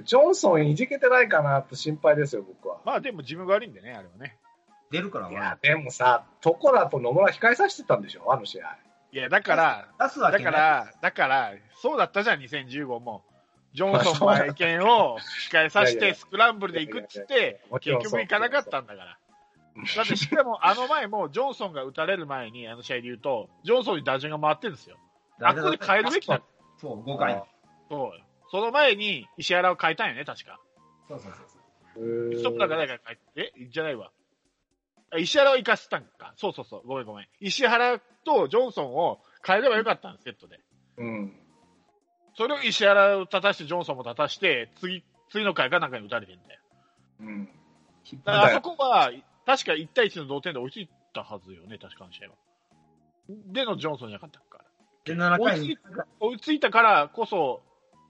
[0.05, 2.81] ジョンソンいじけてないかなって心配ですよ、僕は。
[2.85, 4.37] まあでも自分が悪いんでね、あれはね。
[4.91, 8.77] 出るからいやは。、でもさ、トコラと野村控えさせてたんでしょ、あの試合。
[9.13, 13.25] いや、だから、出すわけないだから、だから、そうだったじゃん、2015も。
[13.73, 15.19] ジョンソン前剣を
[15.51, 19.19] 控えさせて、スクランブルで行くっつって、結局行かなかったんだから。
[19.97, 24.97] だってしかもあの前も、ジョンソンが打たれる前に、あの試合で言うと、ジョンソンに打順が回ってるんですよ。
[25.41, 26.41] あっこで変えるべきだ。
[26.79, 27.43] そう、5回。
[27.89, 28.11] そう。
[28.51, 30.61] その前に石原を変えたんよね、確か。
[31.09, 31.47] そうそうそう
[31.95, 32.31] そう。
[32.31, 34.13] うストップだから誰か変ええじゃないわ。
[35.11, 36.35] あ石原を生かしたんか。
[36.37, 36.83] そうそうそう。
[36.87, 37.27] ごめんごめん。
[37.41, 40.61] 石原とジョンソンを変えればよかったんセットで。
[40.99, 41.33] うん。
[42.37, 46.61] それを石原を立たして、ジョンソンも立たして、次、次の回かなんかに打たれてんだよ。
[47.21, 47.49] うん。
[48.25, 49.11] だからあそこは、
[49.47, 52.35] 確か1対1の同点で追いついたはずよね、確かの試合は。
[53.29, 54.65] でのジョンソンじゃなかったから。
[55.05, 55.79] で、7回に、
[56.21, 57.63] 追いついたからこそ、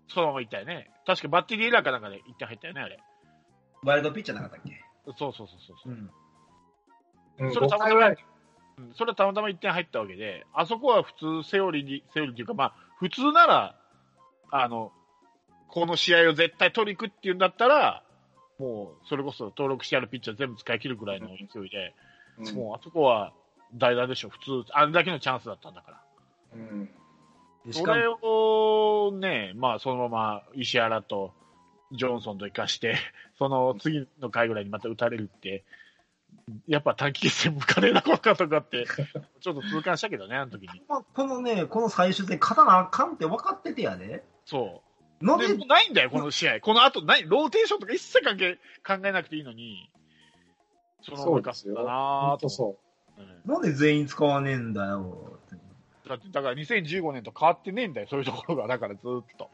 [0.08, 0.90] そのまま行ったよね。
[1.06, 2.98] 確かバッテリーエラーかなんかで1点入ったよね、あれ。
[3.82, 4.82] ワイルドピッチャーなかったっけ？
[5.16, 5.92] そうそうそうそう。
[5.92, 6.10] ん。
[7.38, 8.14] うん、5それたまたま
[8.94, 13.78] それはたまたま1点入ったわけで、あそこは普通セオリーに、セオリーっていうか、まあ、普通なら、
[14.50, 14.92] あの、
[15.68, 18.02] この試合を絶対取りに行くっていうんだったら、
[18.58, 21.94] もう、それこそ登録してあるピッチャー全部使い切るぐらいの勢いで、
[22.38, 23.32] うんもうあそこは
[23.74, 26.00] 代打でしょ、普通、あれだけのチャンスだったんだから。
[26.54, 26.90] うん。
[27.72, 31.32] しかそれも、をね、まあ、そのまま石原と
[31.92, 32.96] ジョンソンと生かして、
[33.38, 35.64] その次の回ぐらいにまた打たれるって、
[36.68, 38.86] やっぱ短期決戦向かねえな、このかとかって、
[39.40, 40.82] ちょっと痛感したけどね、あの時に。
[40.86, 44.24] このね、この最終戦、勝たなあかんって分かっててやで。
[44.44, 44.85] そう。
[45.20, 46.60] で、のでないんだよ、この試合。
[46.60, 49.90] この後、ない、ローテーションとか一切関係、考えなくていいのに、
[51.02, 51.74] そのそうですよ。
[51.74, 52.48] だなと。
[52.48, 52.76] そ
[53.18, 55.38] うんなんで全員使わねえんだよ。
[56.08, 58.66] だって、だから2015年と変わってねえんだよ、そういうところが。
[58.66, 59.50] だからずーっと。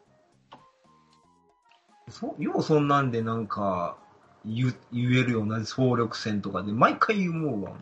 [2.08, 3.96] そようそんなんでなんか
[4.44, 7.72] 言言えるような総力戦とかで毎回思うわ。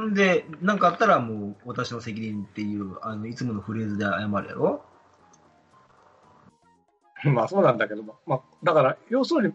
[0.00, 4.89] んで、なんかあったらもう私の責任っていう、あの、いつものフレーズで謝るやろう。
[7.32, 9.54] まあそうなんだけど、まあ、だから、要するに、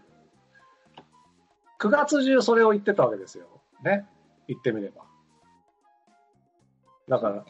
[1.79, 3.47] 9月中それを言ってたわけですよ。
[3.83, 4.07] ね。
[4.47, 5.03] 言ってみれば。
[7.07, 7.45] だから、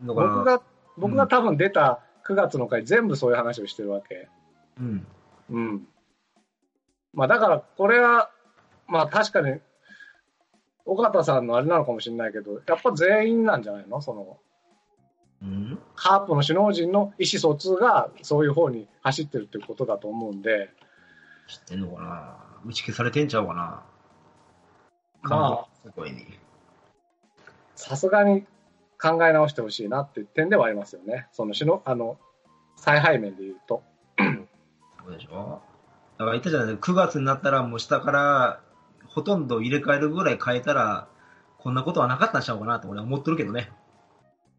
[0.00, 0.62] 僕が、
[0.96, 4.28] 僕が多分出た9月の回全部そういう話をしてるわけ。
[4.78, 5.06] うん。
[5.50, 5.88] うん。
[7.12, 8.30] まあだから、これは、
[8.86, 9.60] まあ確かに、
[10.84, 14.00] 尾形さんのあれなのかもしれないけど、やっぱ全員なんじゃないの？
[14.00, 14.38] その、
[15.42, 20.70] うんカープの首脳陣の意思疎通がそういう方に走ってるってことだと思うんで、
[21.46, 22.36] 知ってんのかな？
[22.64, 23.82] 打ち消されてんちゃうかな？
[25.22, 25.68] まあ。
[27.74, 28.46] さすがに
[29.00, 31.26] 考え直してほしいなっていう点ではありますよね。
[31.32, 32.16] その首脳、あの、
[32.76, 33.82] 采配面で言うと。
[35.04, 35.60] そうでしょ？
[36.18, 38.60] だから言ったじゃない9月になったらもう下から
[39.06, 41.08] ほとんど入れ替えるぐらい変えたら、
[41.58, 43.70] こんなことはなかったんちゃうかなと俺は思ってるけどね。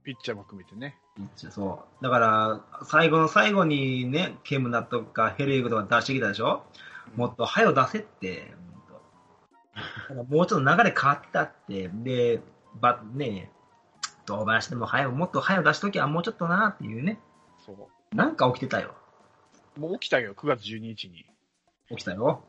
[0.07, 0.97] ピッチャーも含めてね。
[1.35, 2.03] そう。
[2.03, 6.63] だから、最後の最後にね、ケムナとかヘレーグとか出してきたでしょ？
[7.17, 8.53] もっと早を出せって。
[10.29, 11.89] もうちょっと流れ変わったって。
[11.89, 12.41] で、
[12.79, 13.51] ば、ね
[14.25, 17.19] 堂林でも早う、もっと早う出しときゃもうちょっとなっていうね。
[17.65, 18.95] そなんか起きてたよ。
[19.75, 19.81] う。
[19.81, 21.25] もう起きたよ、9月12日に。
[21.89, 22.45] 起きたよ。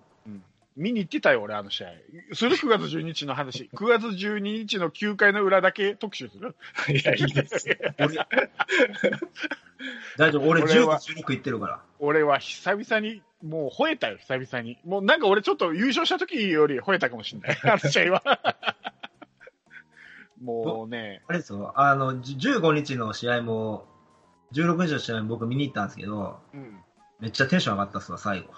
[0.78, 0.82] うん。
[0.82, 1.88] 見に行ってたよ、俺、あの試合。
[2.32, 3.68] する ?9 月12日の話。
[3.74, 6.54] 9月12日の9回の裏だけ特集する
[6.88, 7.66] いや、いいです
[10.16, 11.82] 大丈夫、俺10俺はと12行ってるから。
[11.98, 14.78] 俺は久々に、もう吠えたよ、久々に。
[14.84, 17.58] もうなんか俺ちょっと優勝した時より吠えたかもしれない。
[17.64, 18.22] あの試合は。
[20.40, 23.86] もうね、あれですよ、あの、じ15日の試合も、
[24.52, 26.80] 16日の試合も僕見に行ったんですけど、うん。
[27.20, 28.54] めっちゃテンション上がったっすわ、最後。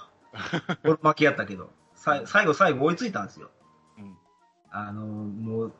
[0.84, 3.50] 俺負けやったけど、最後、最後追いついたんですよ。
[3.98, 4.16] うん
[4.72, 5.72] あの、もう、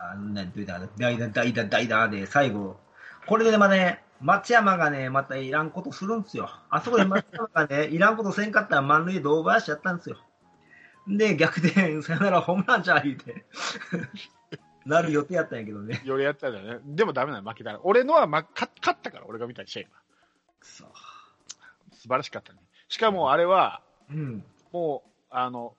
[0.00, 2.76] あのなんて言うたら、代打、代打、代打で、最後、
[3.26, 6.50] これでまね、松山がね、またいらんことするんですよ。
[6.70, 10.18] あそこで松山がね、 いらんことせんかったら満塁で大林やったんですよ。
[11.06, 13.44] で、逆転、さよならホームランじゃ言うて、
[14.84, 16.02] なる予定やったんやけどね。
[16.04, 16.80] よりやったんだよね。
[16.84, 17.80] でもダメなの、負けたら。
[17.82, 19.88] 俺のは、ま、勝勝ったから、俺が見た試合は。
[20.60, 20.84] くそ。
[21.92, 22.58] 素晴らしかったね。
[22.88, 24.44] しかもあれは、うん。
[24.72, 25.74] もう、あの、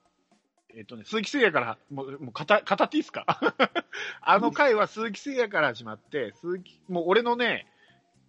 [0.76, 3.24] えっとね、鈴木誠也から、もう、もう語語っていいですか？
[4.20, 7.66] あの回は鈴木誠也から始まって、鈴木、もう俺のね、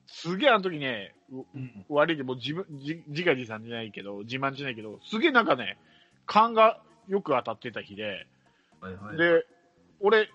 [0.05, 1.85] すげえあの時ね、ううん。
[1.89, 5.77] 悪いけど、もう自分、自自画自賛じゃないけど、自慢じゃないけど、すげえなんかね、
[6.25, 8.25] 勘がよく当たってた日で、
[8.79, 9.17] はいはい。
[9.17, 9.45] で、
[9.99, 10.29] 俺、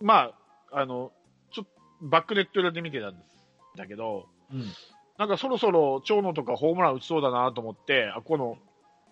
[0.00, 0.32] ま
[0.70, 1.10] あ、あの、
[1.50, 1.70] ちょっと、
[2.02, 3.44] バックネット裏で見てたんです。
[3.74, 4.64] だけど、うん。
[5.18, 8.58] なんかそろそろ長野とかホームラン打ちそうだなと思って、あこの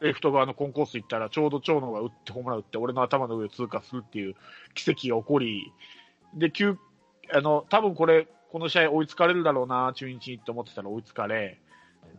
[0.03, 4.35] レフト側のコンコース行ったら、ちょうど長野が打って、ホームラン打って、俺の頭の上を通過するっていう
[4.75, 5.73] 奇跡が起こり、
[6.35, 6.53] で、
[7.33, 11.59] あの、多分これ、この試合追いつかれるだろうな、中日にって思ってたら追いつかれ、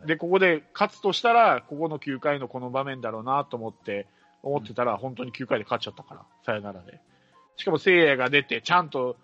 [0.05, 4.07] で、ここで勝つとしたら、ここの9回のこの場面だろうなと思って、
[4.41, 6.99] 思ってたら、本当に9回で勝っちゃったから、さよならで。
[7.57, 9.17] しかも、聖夜が出て、ちゃんと、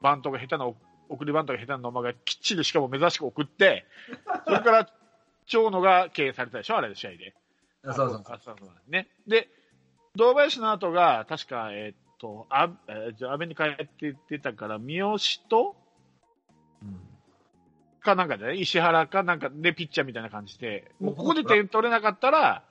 [0.00, 0.66] バントが下手な、
[1.08, 3.84] 送りバントが下手な野間がきっちりしかも珍しく送って、
[4.46, 4.88] それから、
[5.46, 7.34] 長野が経営されたでしょ、あれの試合で。
[7.84, 8.22] そうそうそう。
[8.28, 8.56] あそう
[8.90, 9.08] ね。
[9.26, 9.48] で、
[10.16, 15.18] 堂林の後が、確か、えーっと、あ、えーじゃあ、安倍に帰って出たから、三好
[15.48, 15.76] と、
[16.82, 17.00] うん
[18.02, 22.64] かなんかでね、石原かなんかでピッチャーみたいな感じで、もうここで点取れなかったら、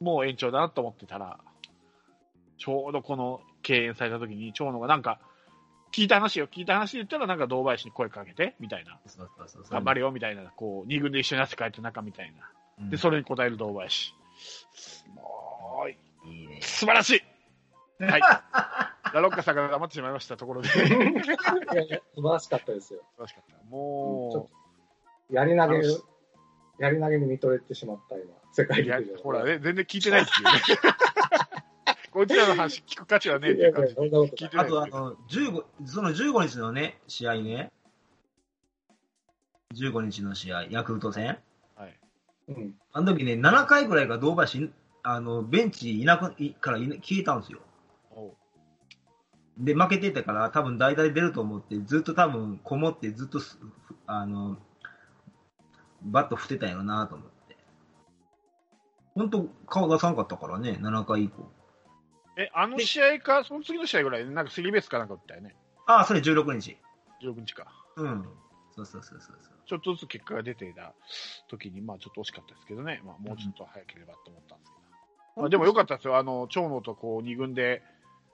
[0.00, 1.38] もう延長だなと思ってたら、
[2.56, 5.20] ちょうどこの敬遠された時に、長野がなんか、
[5.92, 8.98] 聞いた話よ、聞いた話で言ったら、なんか堂林に声かけて、みたいな。
[9.06, 10.42] そうそうそうそう頑張れよ、みたいな。
[10.44, 12.50] こう、二軍で一緒に汗かいて中みたいな。
[12.80, 14.14] うんで、それに応える堂林。
[15.14, 16.60] もう、いいね。
[16.62, 17.16] 素晴らし
[18.00, 18.20] いはい。
[19.14, 20.68] ラロッカさんが黙ってしまいましたところで。
[20.68, 23.00] 素晴いやいや素晴らしかったですよ。
[23.18, 23.56] らしかった。
[23.70, 24.48] も
[25.30, 25.80] やり投げ
[26.78, 28.24] やり投げに見とれてしまった、今。
[28.52, 30.50] 世界陸上。、ほらね、全然聞いてないっていうね。
[32.10, 37.70] こいつらの話聞く価値はねえっていう感じ聞いてないあと、あの、15、その15日のね、試合ね。
[39.74, 41.38] 15日の試合、ヤクルト戦。
[42.48, 42.60] はい。
[42.62, 42.74] うん。
[42.92, 44.70] あの時ね、7回ぐらいが堂林、
[45.02, 47.60] あの、ベンチいなく、いから消えたんですよ。
[49.58, 53.58] で、負けてたから、多分代打で出ると思って、ずっと多分、こもって、ずっとす、
[54.06, 54.56] あの、
[56.02, 57.56] バット振ってたんやろなと思って。
[59.14, 61.50] 本当顔出さんかったからね、7回以降。
[62.36, 65.56] え、あの試合か、その次の試合ぐらいで、なんかスリーベースかなんか打ったよね。
[65.86, 66.76] ああ、それ16日。
[67.20, 67.66] 16日か。
[67.96, 68.28] うん。
[68.84, 69.58] そうそうそうそう。
[69.66, 70.94] ちょっとずつ結果が出ていた
[71.48, 73.02] 時に、まあちょっと惜しかったですけどね。
[73.04, 74.78] まあもうちょっと早ければと思ったんですけ
[75.36, 75.42] ど。
[75.42, 76.16] まあでもよかったですよ。
[76.16, 77.82] あの、長野とこう二軍で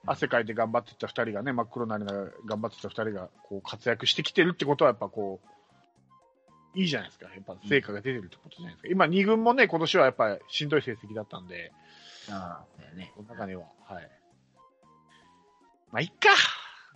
[0.05, 7.27] 汗かいて頑張ってた二人がね、真っ黒なりながら頑張ってた二人がこう活躍してきてるってことはやっぱこう、いいじゃないですか。
[7.33, 8.89] やっぱ成果が出てるってことじゃないですか。
[8.89, 11.71] 今二軍もね、今年はやっぱりしんどい成績だったんで、
[12.29, 13.11] ああ、だよね。
[13.15, 14.11] その中には、はい。
[15.91, 16.29] まあ、いっか。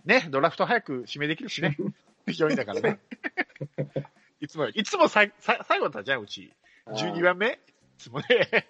[0.06, 1.78] ね、ドラフト早く指名できるしね。
[2.32, 3.00] 4位だからね。
[4.42, 6.54] いつもいつもさいさ最後だったじゃん、うち。
[6.88, 7.58] 12番目い
[7.98, 8.26] つもね、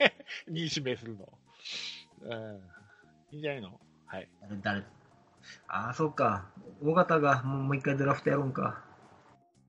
[0.50, 1.28] 2位指名するの。
[2.24, 2.62] うん。
[3.32, 3.80] いいんじゃないの？
[4.08, 4.30] はい。
[4.42, 4.80] 誰、誰？
[5.68, 6.50] ああ、そっか。
[6.84, 8.84] 大型がもうもう一回ドラフトやろうんか。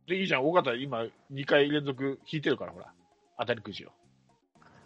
[0.06, 2.92] で、いいじゃん、大方今、2回連続引いてるから、ほら。
[3.38, 3.92] 当たりくじを。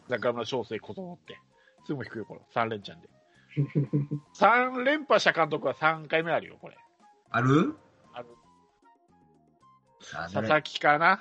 [0.09, 1.39] 中村翔成、小園って。
[1.87, 2.41] すぐも引くよ、これ。
[2.55, 3.09] 3連チャンで。
[4.35, 6.77] 3連覇した監督は3回目あるよ、これ。
[7.31, 7.77] ある？
[10.13, 11.21] 佐々木かな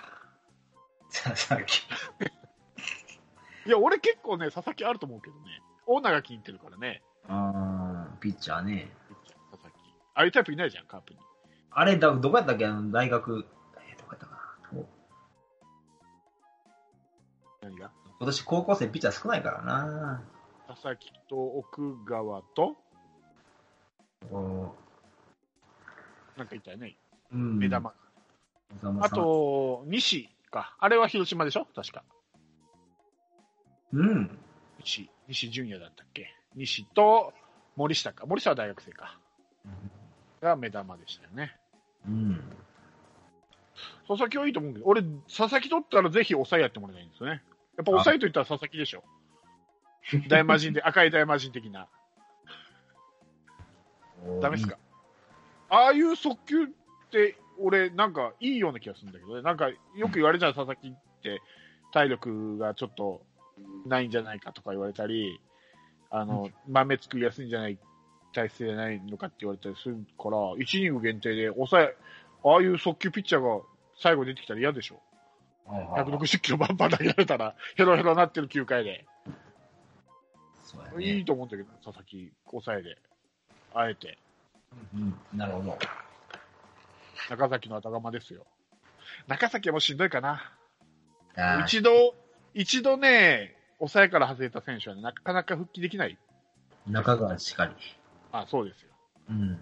[1.11, 1.83] 佐々木。
[3.67, 5.61] いや、俺結構ね、佐々木あると思うけどね。
[5.85, 7.01] 大長気に入ってるからね。
[7.27, 8.91] ああ、ピッチャーね。
[9.51, 9.77] 佐々木。
[10.15, 11.19] ああいうタイプいないじゃん、カープに。
[11.71, 12.65] あれ、だどこやったっけ？
[12.65, 13.47] 大学。
[13.77, 14.79] えー、どこやったかな？
[14.79, 14.85] お
[17.61, 17.91] 何が？
[18.19, 20.23] 今年高校生ピッチャー少ないからな。
[20.67, 22.77] 佐々木と奥川と、
[24.31, 24.75] お
[26.37, 26.97] なんかいたよね。
[27.31, 27.57] うん。
[27.59, 27.93] 目玉。
[29.01, 30.75] あ、と、西か。
[30.79, 31.65] あれは広島でしょ？
[31.75, 32.03] 確か。
[33.93, 34.39] うん。
[34.79, 36.33] 西、西純也だったっけ？
[36.55, 37.33] 西と
[37.75, 38.25] 森下か。
[38.25, 39.17] 森下は大学生か。
[40.41, 41.55] が目玉でしたよね。
[42.07, 42.43] うん。
[44.07, 47.41] 佐々木はいいと思うけど、俺、佐々木取ったらぜひ抑えやってもらいたいんですよね。
[47.77, 49.03] やっぱ抑えと言ったら佐々木でしょ。
[50.27, 51.87] 大魔神で、赤い大魔神的な。
[54.41, 54.77] ダメですか？
[55.69, 56.67] ああいう速球っ
[57.09, 59.41] て、俺、なんかいいような気がするんだけどね。
[59.41, 61.41] なんか、よく言われちゃう佐々木って、
[61.91, 63.21] 体力がちょっと
[63.85, 65.39] ないんじゃないかとか言われたり、
[66.09, 67.77] あの、豆作りやすいんじゃない、
[68.33, 71.95] 体勢じゃないのかって言われたりするから、1イニング限定で抑え、
[72.43, 73.63] ああいう速球ピッチャーが
[73.99, 75.01] 最後出てきたら嫌でしょ。
[75.65, 79.05] はいはいはい160キロバンバン投げられたら、ヘロヘロになってる9回で。
[80.97, 81.05] ね。
[81.05, 82.97] いいと思うんだけど、佐々木、抑えで。
[83.73, 84.17] あえて。
[84.93, 85.15] うん。
[85.33, 85.77] なるほど。
[87.29, 88.45] 中崎の頭ですよ。
[89.27, 90.53] 中崎はもうしんどいかな。
[91.65, 92.15] 一度、
[92.53, 96.17] 一度ね、抑えから外れた選手は、ね、なかなか復帰できない。
[96.87, 97.73] 中川しかり。
[98.31, 98.89] あ、そうですよ。
[99.29, 99.59] うん。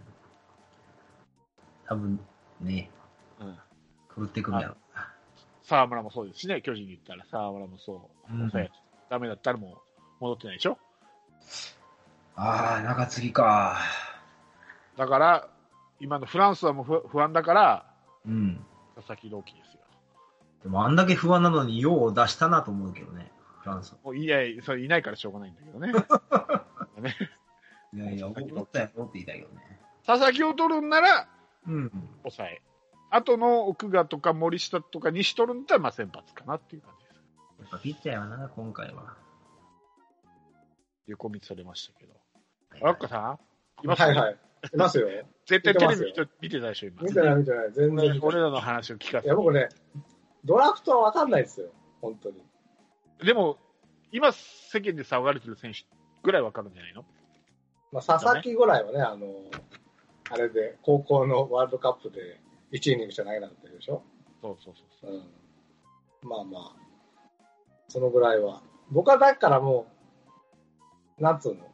[1.88, 2.20] 多分、
[2.60, 2.90] ね、
[3.40, 3.58] うん。
[4.16, 4.76] 狂ってくるやろ。
[5.64, 8.34] 沢村もそうですしね、巨人に行ったら沢村もそう。
[8.34, 8.72] うん抑え、
[9.10, 10.78] ダメだったらもう戻ってないでしょ。
[12.36, 13.78] ああ、中継ぎか。
[14.98, 15.50] だから、
[16.02, 17.86] 今のフランスはもう不不安だから、
[18.26, 18.66] うん。
[18.96, 19.82] 佐々木朗希ですよ。
[20.64, 23.32] でもあんだけ不安なのに、用を出したなと思うけどね、
[23.62, 23.96] フランス。
[24.04, 25.94] もういや、それいないからしょうがないんだけどね。
[27.02, 27.16] ね
[27.94, 29.80] いやいや、思ったやろって言いたいけどね。
[30.06, 31.28] 佐々木を取るんなら、
[31.68, 31.92] うん。
[32.24, 32.62] 抑え。
[33.10, 37.20] あとの奥川とか森下とか西取るんだったら、まあ先発かなっていう感じです。
[37.60, 39.16] やっぱピッチャーやな、今回は。
[41.08, 42.14] 横道されましたけど。
[42.80, 43.38] ラッカさ
[43.82, 44.02] んいます？
[44.02, 44.38] はいはい。
[44.74, 45.08] いますよ。
[45.46, 47.02] 絶対テレビ見見てて見てたでしょ、今。
[47.04, 47.72] 見てない見てない。
[47.72, 48.20] 全然。
[48.22, 49.28] 俺らの話を聞かせて。
[49.28, 49.70] いや、僕ね、
[50.46, 51.70] ドラフトはわかんないですよ。
[52.02, 52.44] 本当に。
[53.24, 53.58] でも、
[54.12, 55.80] 今世間で騒がれてる選手
[56.24, 57.06] ぐらいわかるんじゃないの？
[57.92, 59.28] まあ、佐々木ぐらいはね、あの、
[60.30, 62.40] あれで、高校のワールドカップで
[62.72, 64.04] 1イニングしか投げなかったでしょ？
[64.42, 65.12] そうそうそうそう。
[65.12, 66.30] うん。
[66.30, 66.76] まあまあ、
[67.90, 68.62] そのぐらいは。
[68.90, 69.88] 僕はだからも
[71.20, 71.66] う、なんつうの、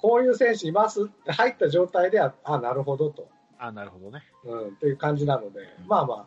[0.00, 3.28] こういう選手いますって入った状態では、あ、なるほどと。
[3.58, 4.22] あ、なるほどね。
[4.44, 6.26] うん、っていう感じなので、まあまあ、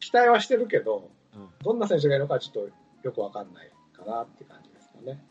[0.00, 1.48] 期待はしてるけど、うん。
[1.62, 2.70] どんな選手がいるのかちょっと
[3.02, 5.22] よくわかんないかなって感じですかね。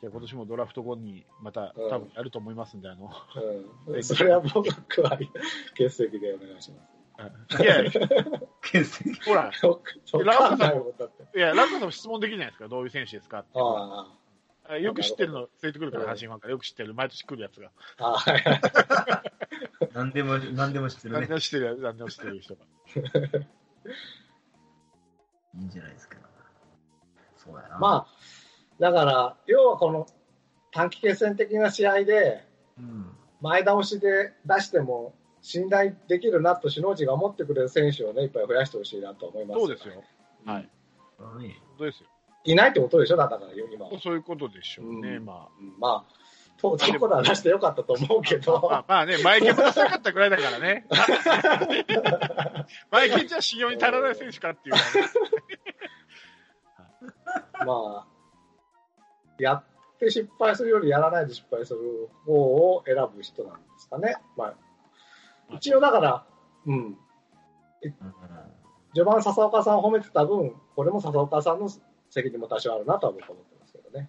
[0.00, 3.10] じゃあ今年もドラフト後にまたうん多分やると思いますんで、あの、
[3.88, 4.02] うん。
[4.04, 4.68] それは僕
[5.02, 5.18] は
[5.76, 7.62] 欠席でお願いします。
[7.62, 7.90] いやいや、
[9.24, 9.50] ほら、
[11.54, 13.40] ランカさんも質問できるじゃないですか、どういう選手ですか？
[13.40, 13.50] って。
[13.54, 14.06] ああ
[14.80, 17.70] よく知ってるの、連れてくるから、阪神ファンからよく知ってる、毎年来るやつが。
[19.92, 21.26] 何でも、何でも知ってる何ね。
[21.28, 22.64] でも知ってる、何でも知ってる人が。
[25.54, 26.16] いいんじゃないですか。
[27.36, 27.78] そうやな。
[27.78, 28.14] まあ、
[28.80, 30.06] だから、要はこの
[30.72, 32.46] 短期決戦的な試合で、
[32.78, 33.16] うん。
[33.40, 40.02] 前倒しで出しても、信頼できるなと首脳陣が思ってくれる選手をね、いっぱい増やしてほしいなと思います、そうですよ。
[40.46, 40.70] うんはい。
[41.18, 42.08] そうだねどうですよ。
[42.44, 43.42] いないってことでしょだから
[43.72, 43.98] 今は。
[44.00, 48.38] そういうことでしょうね、うんまうんまあ、と、とこ出してよかったと思うけあ。
[48.38, 50.86] ど、まあ、まあね、前剣も出したかったぐらいだからね。
[52.90, 54.74] 前剣じゃ信用に足らない選手かっていう。
[57.66, 58.08] まあ、
[59.38, 59.64] やっ
[59.98, 64.16] て失敗するよりやらないで失敗する方を選ぶ人なんですかね。
[64.36, 64.54] まあ、
[65.54, 66.26] 一応だから、
[66.66, 66.98] うん、うん
[68.94, 71.68] 序盤笹岡さんを褒めてた分、これも笹岡さんの
[72.14, 74.08] 責任も多少あるなとは僕は思ってますけどね。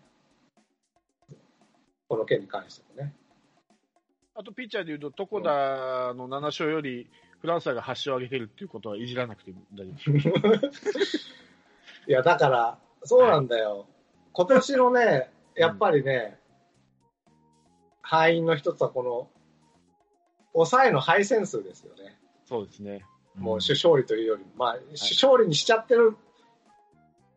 [2.07, 3.15] この件に関してもね。
[4.35, 10.67] あと、ピッチャーでいうと、床田の7勝より、フランスが8勝上げてるっていうことはいじらなくて大丈夫。
[12.07, 13.87] いや、だから、そうなんだよ。
[14.33, 16.39] 今年のね、やっぱりね、
[18.03, 19.27] 敗因の一つはこの、
[20.53, 22.19] 抑えの敗戦数ですよね。
[22.45, 23.03] そうですね。
[23.33, 26.15] もう主勝利というよりも、まあ、主勝利にしちゃってる、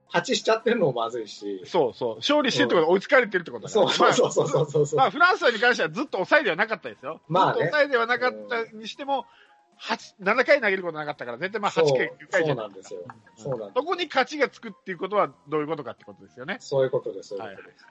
[0.09, 2.17] 勝ちしちゃってるのもまずいし、そうそう。
[2.17, 4.99] 勝利してるってことは追いつかれてるってことだからそうそうそうそうそうそう。
[4.99, 7.21] まあ、フランスに関してはずっと抑えではなかったですよ。
[7.29, 9.27] まあねずっと抑えではなかったにしても、
[9.81, 13.01] 8 7回投げることなかったから、絶対まあ8そう回、9回じそゃないうなんですよ。
[13.37, 16.57] そうなんでそこに勝ちがつくっていうことはどういうことかってことですよね。
[16.61, 16.69] す。
[16.69, 17.87] そういうことです、そういうことです。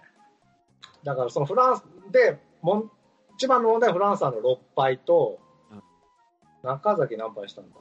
[1.03, 2.91] だからそのフランスで、もん
[3.35, 5.39] 一番の問題はフランスはの6敗と、
[5.71, 5.83] うん
[6.63, 7.75] 中崎何敗したんだ？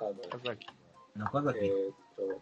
[0.00, 0.66] 中崎。
[1.16, 2.40] 中崎、えーっと、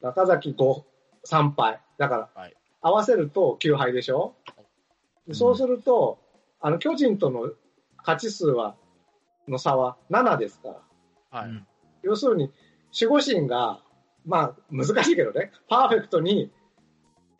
[0.00, 0.82] 中崎5、
[1.26, 1.80] 3敗。
[1.98, 4.36] だから、はい合わせると9敗でしょ、
[5.26, 6.18] でそうすると、
[6.60, 7.50] あの、巨人との
[7.98, 8.76] 勝ち数は、
[9.48, 10.68] の差は7ですか
[11.30, 11.40] ら。
[11.40, 11.50] はい。
[11.50, 11.66] うん
[12.04, 12.52] 要するに、
[12.98, 13.82] 守護神が、
[14.24, 16.52] まあ、難しいけどね、パーフェクトに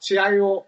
[0.00, 0.66] 試合を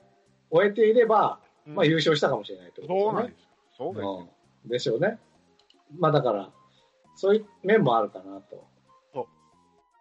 [0.48, 2.86] 終えていれば、うんまあ、優勝したかもしれないとね。
[2.88, 3.48] そうなんですよ。
[3.76, 4.28] そうですよ。
[4.64, 5.18] うんでしょうね。
[5.98, 6.50] まあ、だから、
[7.16, 8.64] そういう面もあるかなと。。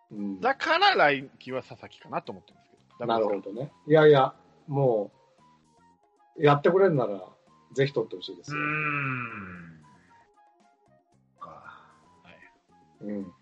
[0.10, 3.05] そうん、だから来季は佐々木かなと思ってますけど。
[3.07, 3.72] なるほどね。
[3.88, 4.34] いやいや、
[4.68, 5.12] も
[6.38, 7.22] う、やってくれるなら、
[7.74, 8.66] ぜひ取ってほしいですうーよ。
[8.66, 9.82] ん。
[11.39, 11.64] か
[13.01, 13.34] うん。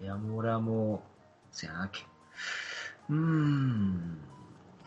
[0.00, 1.00] いや、もう俺はもう、
[1.50, 2.06] せやなきゃ。
[3.10, 4.18] うーん。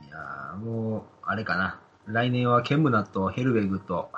[0.05, 1.79] いや、もう、あれかな。
[2.07, 4.11] 来年はケムナとヘルベグと、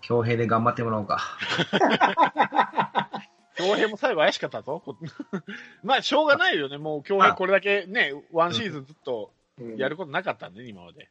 [0.00, 1.20] 強兵で頑張ってもらおうか。
[3.58, 4.80] 京平も最後怪しかったぞ。
[4.84, 4.96] こ
[5.82, 6.78] まあ、しょうがないよね。
[6.78, 11.08] もう京平これだけね、ワンシーズンずっとうんやることなかったんで、今まで。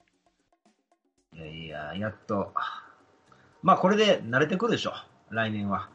[1.33, 2.53] いやいや、やっと。
[3.61, 4.93] まあ、これで慣れてくるでしょ。
[5.29, 5.89] 来年は。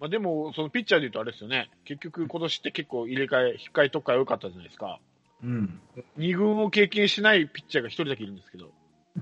[0.00, 1.70] まあ、でも、そのピッチャーで言うとあれですよね。
[1.84, 4.98] 結局今年って結構入れ替え、引っ換え特化良かったじゃないですか。
[5.42, 5.80] うん。
[6.16, 8.72] 二軍を経験しないピッチャーが一人だけいるんですけど、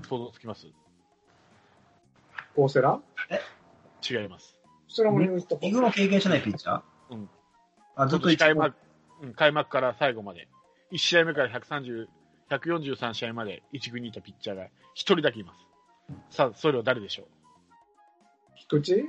[0.07, 0.67] 想像つきます？
[2.55, 3.01] 大瀬良？
[4.09, 4.52] 違います。
[4.93, 6.81] それも入院とかイグの経験しないピッチャー？
[7.09, 7.29] うん。
[7.95, 8.75] あ、ずっと一開幕、
[9.23, 10.47] うん、開幕から最後まで。
[10.91, 12.07] 1試合目から130、
[12.51, 15.55] 143試合まで一軍にいたピッチャーが一人だけいま
[16.29, 16.35] す。
[16.37, 17.25] さあ、それは誰でしょう？
[18.55, 19.05] 菊池？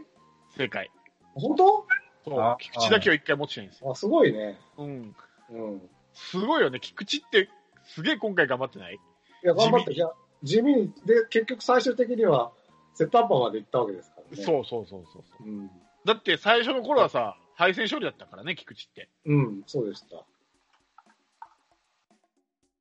[0.57, 0.91] 正解。
[1.35, 1.87] 本当？
[2.25, 2.57] そうあ。
[2.59, 3.91] 菊池だけは一回持ってないんですよ。
[3.91, 4.59] あ、すごいね。
[4.79, 5.15] うん。
[5.51, 5.77] うん。
[5.77, 5.81] い
[6.15, 6.81] すごいよね。
[6.81, 7.51] 菊池って、
[7.85, 8.99] すげえ今回頑張ってない？
[9.43, 10.11] や、頑張って、いや、
[10.43, 12.53] 地味に、で、結局最終的には、
[12.95, 14.45] セットアッパーまで行ったわけですからね。
[14.45, 15.47] そうそうそうそうそう。
[15.47, 15.51] う。
[15.51, 15.71] うん。
[16.05, 19.09] だって最初の頃はさ、敗戦勝利だったからね、菊池って。
[19.27, 20.25] うん、そうでした。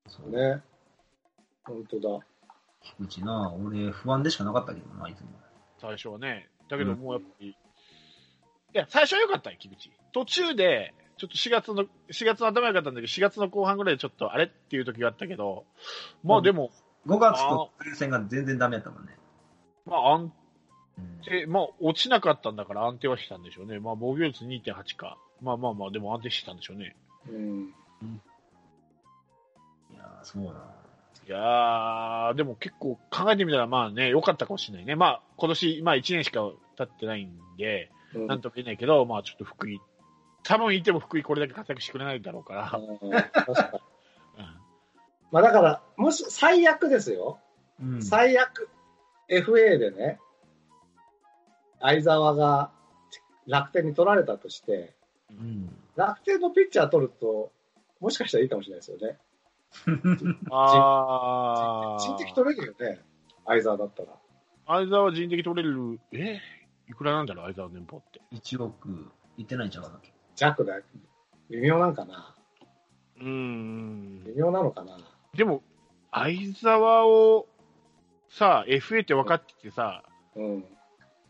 [0.07, 0.61] そうね。
[1.63, 2.25] 本当だ。
[2.81, 5.27] 菊池な、俺不安でしかなかったけどな、いつも。
[5.79, 6.49] 最初はね。
[6.69, 7.55] だけどもうやっぱり、い
[8.73, 9.91] や、最初は良かったよ、菊池。
[10.11, 15.65] 途中で、ちょっと4月の、4月の頭良かったんだけど、4月の後半ぐらいでちょっとあれっていう時があったけど、
[16.23, 16.71] まあでも、
[17.07, 19.17] 5月とプ戦が全然ダメやったもんね。
[19.85, 20.33] まあ安
[20.97, 23.79] うん定、まあ落ちなかったんだから安定はしてたんでしょうね。
[23.79, 25.17] まあ防御率2.8か。
[25.41, 26.95] まあまあまあ、でも安定してたんでしょうね。
[27.29, 27.73] うん。
[29.91, 30.51] いやーそうな。
[31.25, 34.95] いやー、でも結構考えてみたら、まあね、良かったかもしれないね。
[34.95, 36.41] まあ、今年、まあ1年しか
[36.77, 39.81] 経ってないんで、うんなんとも言えないけど、まあちょっと福井、
[40.43, 42.79] 多分いても福井これだけ活躍してくれないだろうから。
[45.31, 47.39] まあだから、もし、最悪ですよ。
[47.81, 48.03] うん。
[48.03, 48.69] 最悪、
[49.29, 50.19] FA でね、
[51.83, 52.71] 相沢が
[53.45, 54.95] 楽天に取られたとして、
[55.29, 55.69] うん。
[55.97, 57.51] 楽天のピッチャー取ると、
[57.99, 59.17] もしかしたらいいかもしれないですよね。
[60.49, 63.01] あ人的ー、取れるよね、
[63.45, 64.09] 相沢だったら。
[64.65, 66.39] 相沢人的取れる、え？
[66.89, 68.21] いくらなんだろう、相沢年俸って。
[68.31, 69.99] 1億いってないんちゃうかな。
[70.35, 70.79] 弱だ。
[71.49, 72.33] 微妙なんかな。
[73.17, 74.23] うーん。
[74.23, 74.97] 微妙なのかな。
[75.35, 75.61] でも、
[76.11, 77.47] 相沢を
[78.29, 80.03] さ、FA って分かっててさ、
[80.35, 80.65] うん。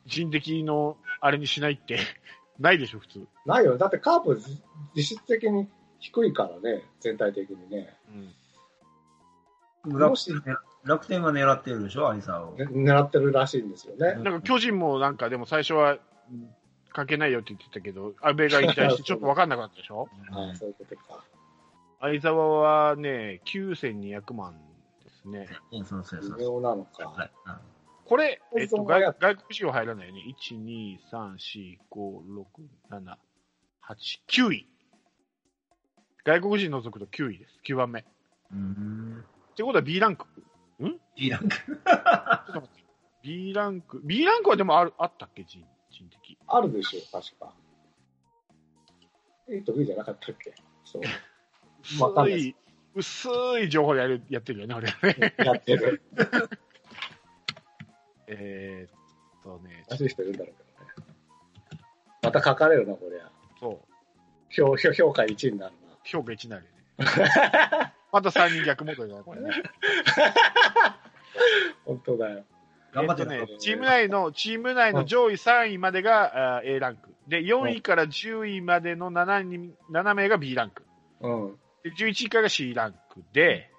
[0.06, 2.00] 人的のあれにしないって、
[2.60, 3.28] ないでしょ、普通。
[3.46, 3.78] ないよ。
[3.78, 4.40] だってカープ
[4.96, 5.68] 実質的に
[6.00, 7.98] 低いからね、全体的にね。
[9.86, 10.00] うん。
[10.00, 12.56] 楽天ね楽天は狙ってるでしょ、相沢を。
[12.56, 14.14] ね狙ってるらしいんですよね。
[14.16, 15.98] なんか巨人もなんかでも最初はう
[16.34, 16.54] ん
[16.94, 21.24] かけないよって言ってたけど、安倍が引退してちょっと分かんなくなったでしょああ、そういうことか。
[22.00, 24.54] 相沢はね、9200万
[25.04, 25.50] ですね。
[25.72, 27.10] うん、そうそうそう微妙なのか。
[27.10, 27.32] はい。
[27.48, 27.73] うん
[28.14, 30.22] これ、えっと、外外国人は入らないよね。
[30.40, 32.46] 1、2、3、4、5、6、
[32.92, 33.18] 7、8、
[34.30, 34.70] 9位。
[36.24, 37.60] 外国人除くと9位です。
[37.68, 38.02] 9番目。
[38.02, 38.04] っ
[38.52, 39.26] うん。
[39.56, 40.28] てことは B ランク。
[41.16, 41.56] いいなんか。
[41.58, 42.84] ちょっと待って
[43.24, 44.00] B ランク。
[44.06, 45.44] B ランクはでもあるあったっけ？
[45.44, 46.38] 人人的。
[46.46, 47.52] あるでしょう、確か。
[49.50, 50.54] A と B じゃなかったっけ？
[50.86, 51.02] そう。
[51.82, 52.56] 薄い、
[52.94, 53.28] 薄
[53.60, 55.34] い情報でやるやってるよね、俺はね。
[55.44, 56.04] やってる。
[58.28, 60.64] えーっとね、らしい人いるんだろうけ
[61.02, 61.14] どね。
[62.22, 63.30] また書かれるな、こりゃ。
[63.60, 63.94] そう。
[64.50, 65.96] 評評評価1になるな。
[66.04, 66.84] 評価1になるよね。
[68.12, 69.50] また3人逆戻りだね、これね。
[71.86, 72.46] 本当だよ。
[72.94, 73.40] 頑張ってえっとね。
[73.54, 77.14] ね、チーム内の、チーム内の上位3位までが、あー A ランク。
[77.28, 80.84] で、4位から10位までの7人、7名が B ランク。
[81.22, 81.60] うん。
[81.84, 83.72] で、11位からが C ランクで、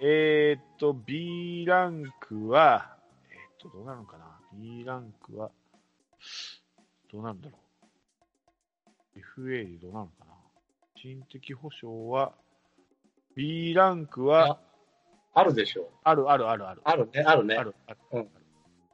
[0.00, 2.96] えーっと、B ランクは、
[3.60, 5.50] と、どうなるのかな ?B ランクは、
[7.12, 7.58] どうなるんだろ
[9.16, 10.34] う ?FA でどうなるのかな
[10.94, 12.34] 人的保障は、
[13.36, 14.60] B ランクは、
[15.32, 15.88] あるでしょう。
[16.02, 16.82] あるあるあるある。
[16.84, 17.56] あるね、あるね。
[17.56, 18.28] あるあるうん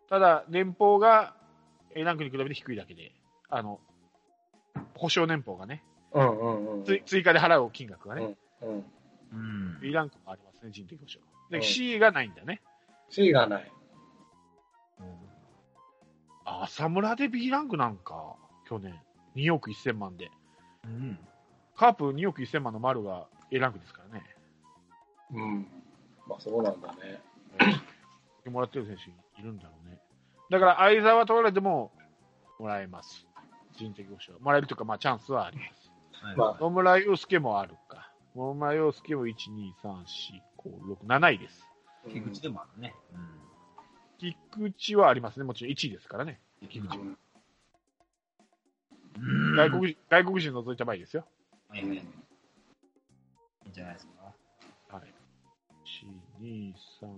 [0.08, 1.34] ただ、年俸が
[1.94, 3.12] A ランクに比べて低いだけで、
[3.48, 3.80] あの、
[4.94, 6.84] 保証年俸がね、うんうんうん。
[6.84, 8.84] つ追加で払う金額がね、うん。
[9.32, 9.80] うん。
[9.80, 11.20] B ランクもありますね、人的保障。
[11.50, 12.62] で、うん C がないんだね。
[13.08, 13.72] C がない。
[16.60, 18.36] あ、浅村で B ランクなんか、
[18.68, 19.00] 去年。
[19.36, 20.30] 2億1000万で。
[20.84, 21.18] うん。
[21.76, 24.24] カープ2億1000万の丸が A ランクですからね。
[25.32, 25.66] うん。
[26.26, 27.20] まあそうなんだね。
[28.50, 29.98] もらってる選手いるんだろうね。
[30.50, 31.92] だから、相沢取られても、
[32.58, 33.26] もらえます。
[33.76, 34.42] 人的保障。
[34.42, 35.92] もらえるというか、まあ、チャンスはあります。
[36.22, 38.10] はいま野村洋介もあるか。
[38.34, 40.04] 野村洋介も1、2、3、4、
[40.58, 41.66] 5、6、7位です。
[42.06, 42.94] あ、菊池でもあるね。
[44.18, 45.44] 菊池はありますね。
[45.44, 46.40] もちろん1位ですからね。
[46.60, 46.96] 菊池は。
[46.96, 47.16] うん。
[49.16, 49.56] うん。
[49.56, 51.26] 外国人、外国人除いた場合ですよ。
[51.68, 51.96] はいはい。
[51.96, 52.02] いいん。
[53.72, 54.32] じゃないですか。
[54.96, 55.14] はい。
[56.40, 57.16] 1、2、3、4。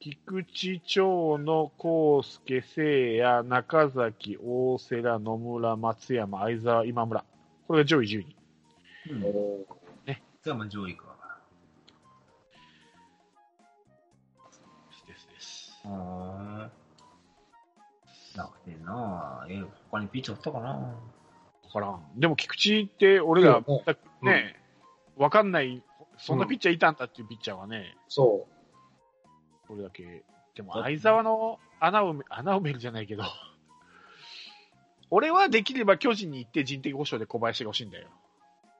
[0.00, 7.24] 菊池、長野、康介、聖也、中崎、大瀬良、野村、松山、相沢、今村。
[7.68, 8.34] これが上位10人。
[9.10, 9.24] うん。
[9.24, 9.80] おー
[10.42, 11.04] それはまあ上位か。
[15.06, 15.82] ですです。
[15.84, 16.49] ああ。
[18.36, 20.68] 楽天なえ、他にピッチャーおったかな？
[20.70, 20.94] わ
[21.72, 22.02] からん。
[22.16, 23.62] でも菊池って俺ら
[24.22, 24.56] ね、
[25.16, 25.82] わかんない、
[26.18, 28.46] そんなピッチャーいたんだっていうピッチャーはね、そ
[29.66, 30.24] これだけ。
[30.54, 33.22] でも相沢の穴を埋め、穴を埋めるじゃないけど、
[35.10, 38.08] 俺はできれば巨人に行って人的保障で小林が欲しいんだよ。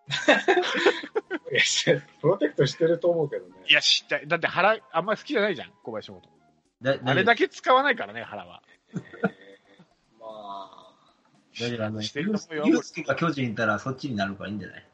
[0.08, 0.10] う。
[1.54, 1.56] い
[1.92, 3.52] やプロテクトしてると思うけどね。
[3.68, 4.28] いや、知ったい。
[4.28, 6.30] だって原、あんまり好きじゃないじゃん、小林のこと。
[6.82, 8.62] だあれだけ使わないからね、原は。
[11.58, 14.86] まあ、大丈夫あの、してると思うよユースケが巨人いたらそっちになるからいいんじゃない？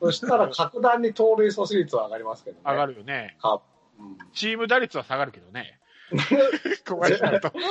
[0.00, 2.62] そしたら格段に盗塁阻止率は上がりますけどね。
[2.66, 2.92] 上がる。
[2.94, 3.36] るよね。
[3.40, 3.64] カープ。
[4.00, 5.78] うんチーム打率は下がるけどね。
[6.88, 7.52] 小林になると。
[7.54, 7.62] うん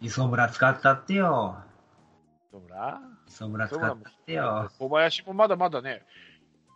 [0.00, 1.56] 磯村使ったってよ。
[2.52, 3.96] どうだ磯村使ったっ
[4.26, 4.70] てよ。
[4.78, 6.04] 小林もまだまだね、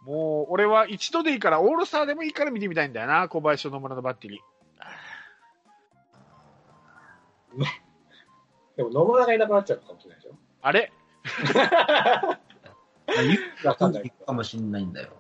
[0.05, 7.65] もう、俺は一度でいいから、オールスターでもいいから見てみたいんだよな、小林と野村のバッテリー。
[8.77, 10.37] でも野村がいなくなっちゃうかもしれないでしょ。
[10.63, 10.93] あれ？
[13.65, 14.13] わかんない。
[14.27, 15.11] かもしんないんだよ。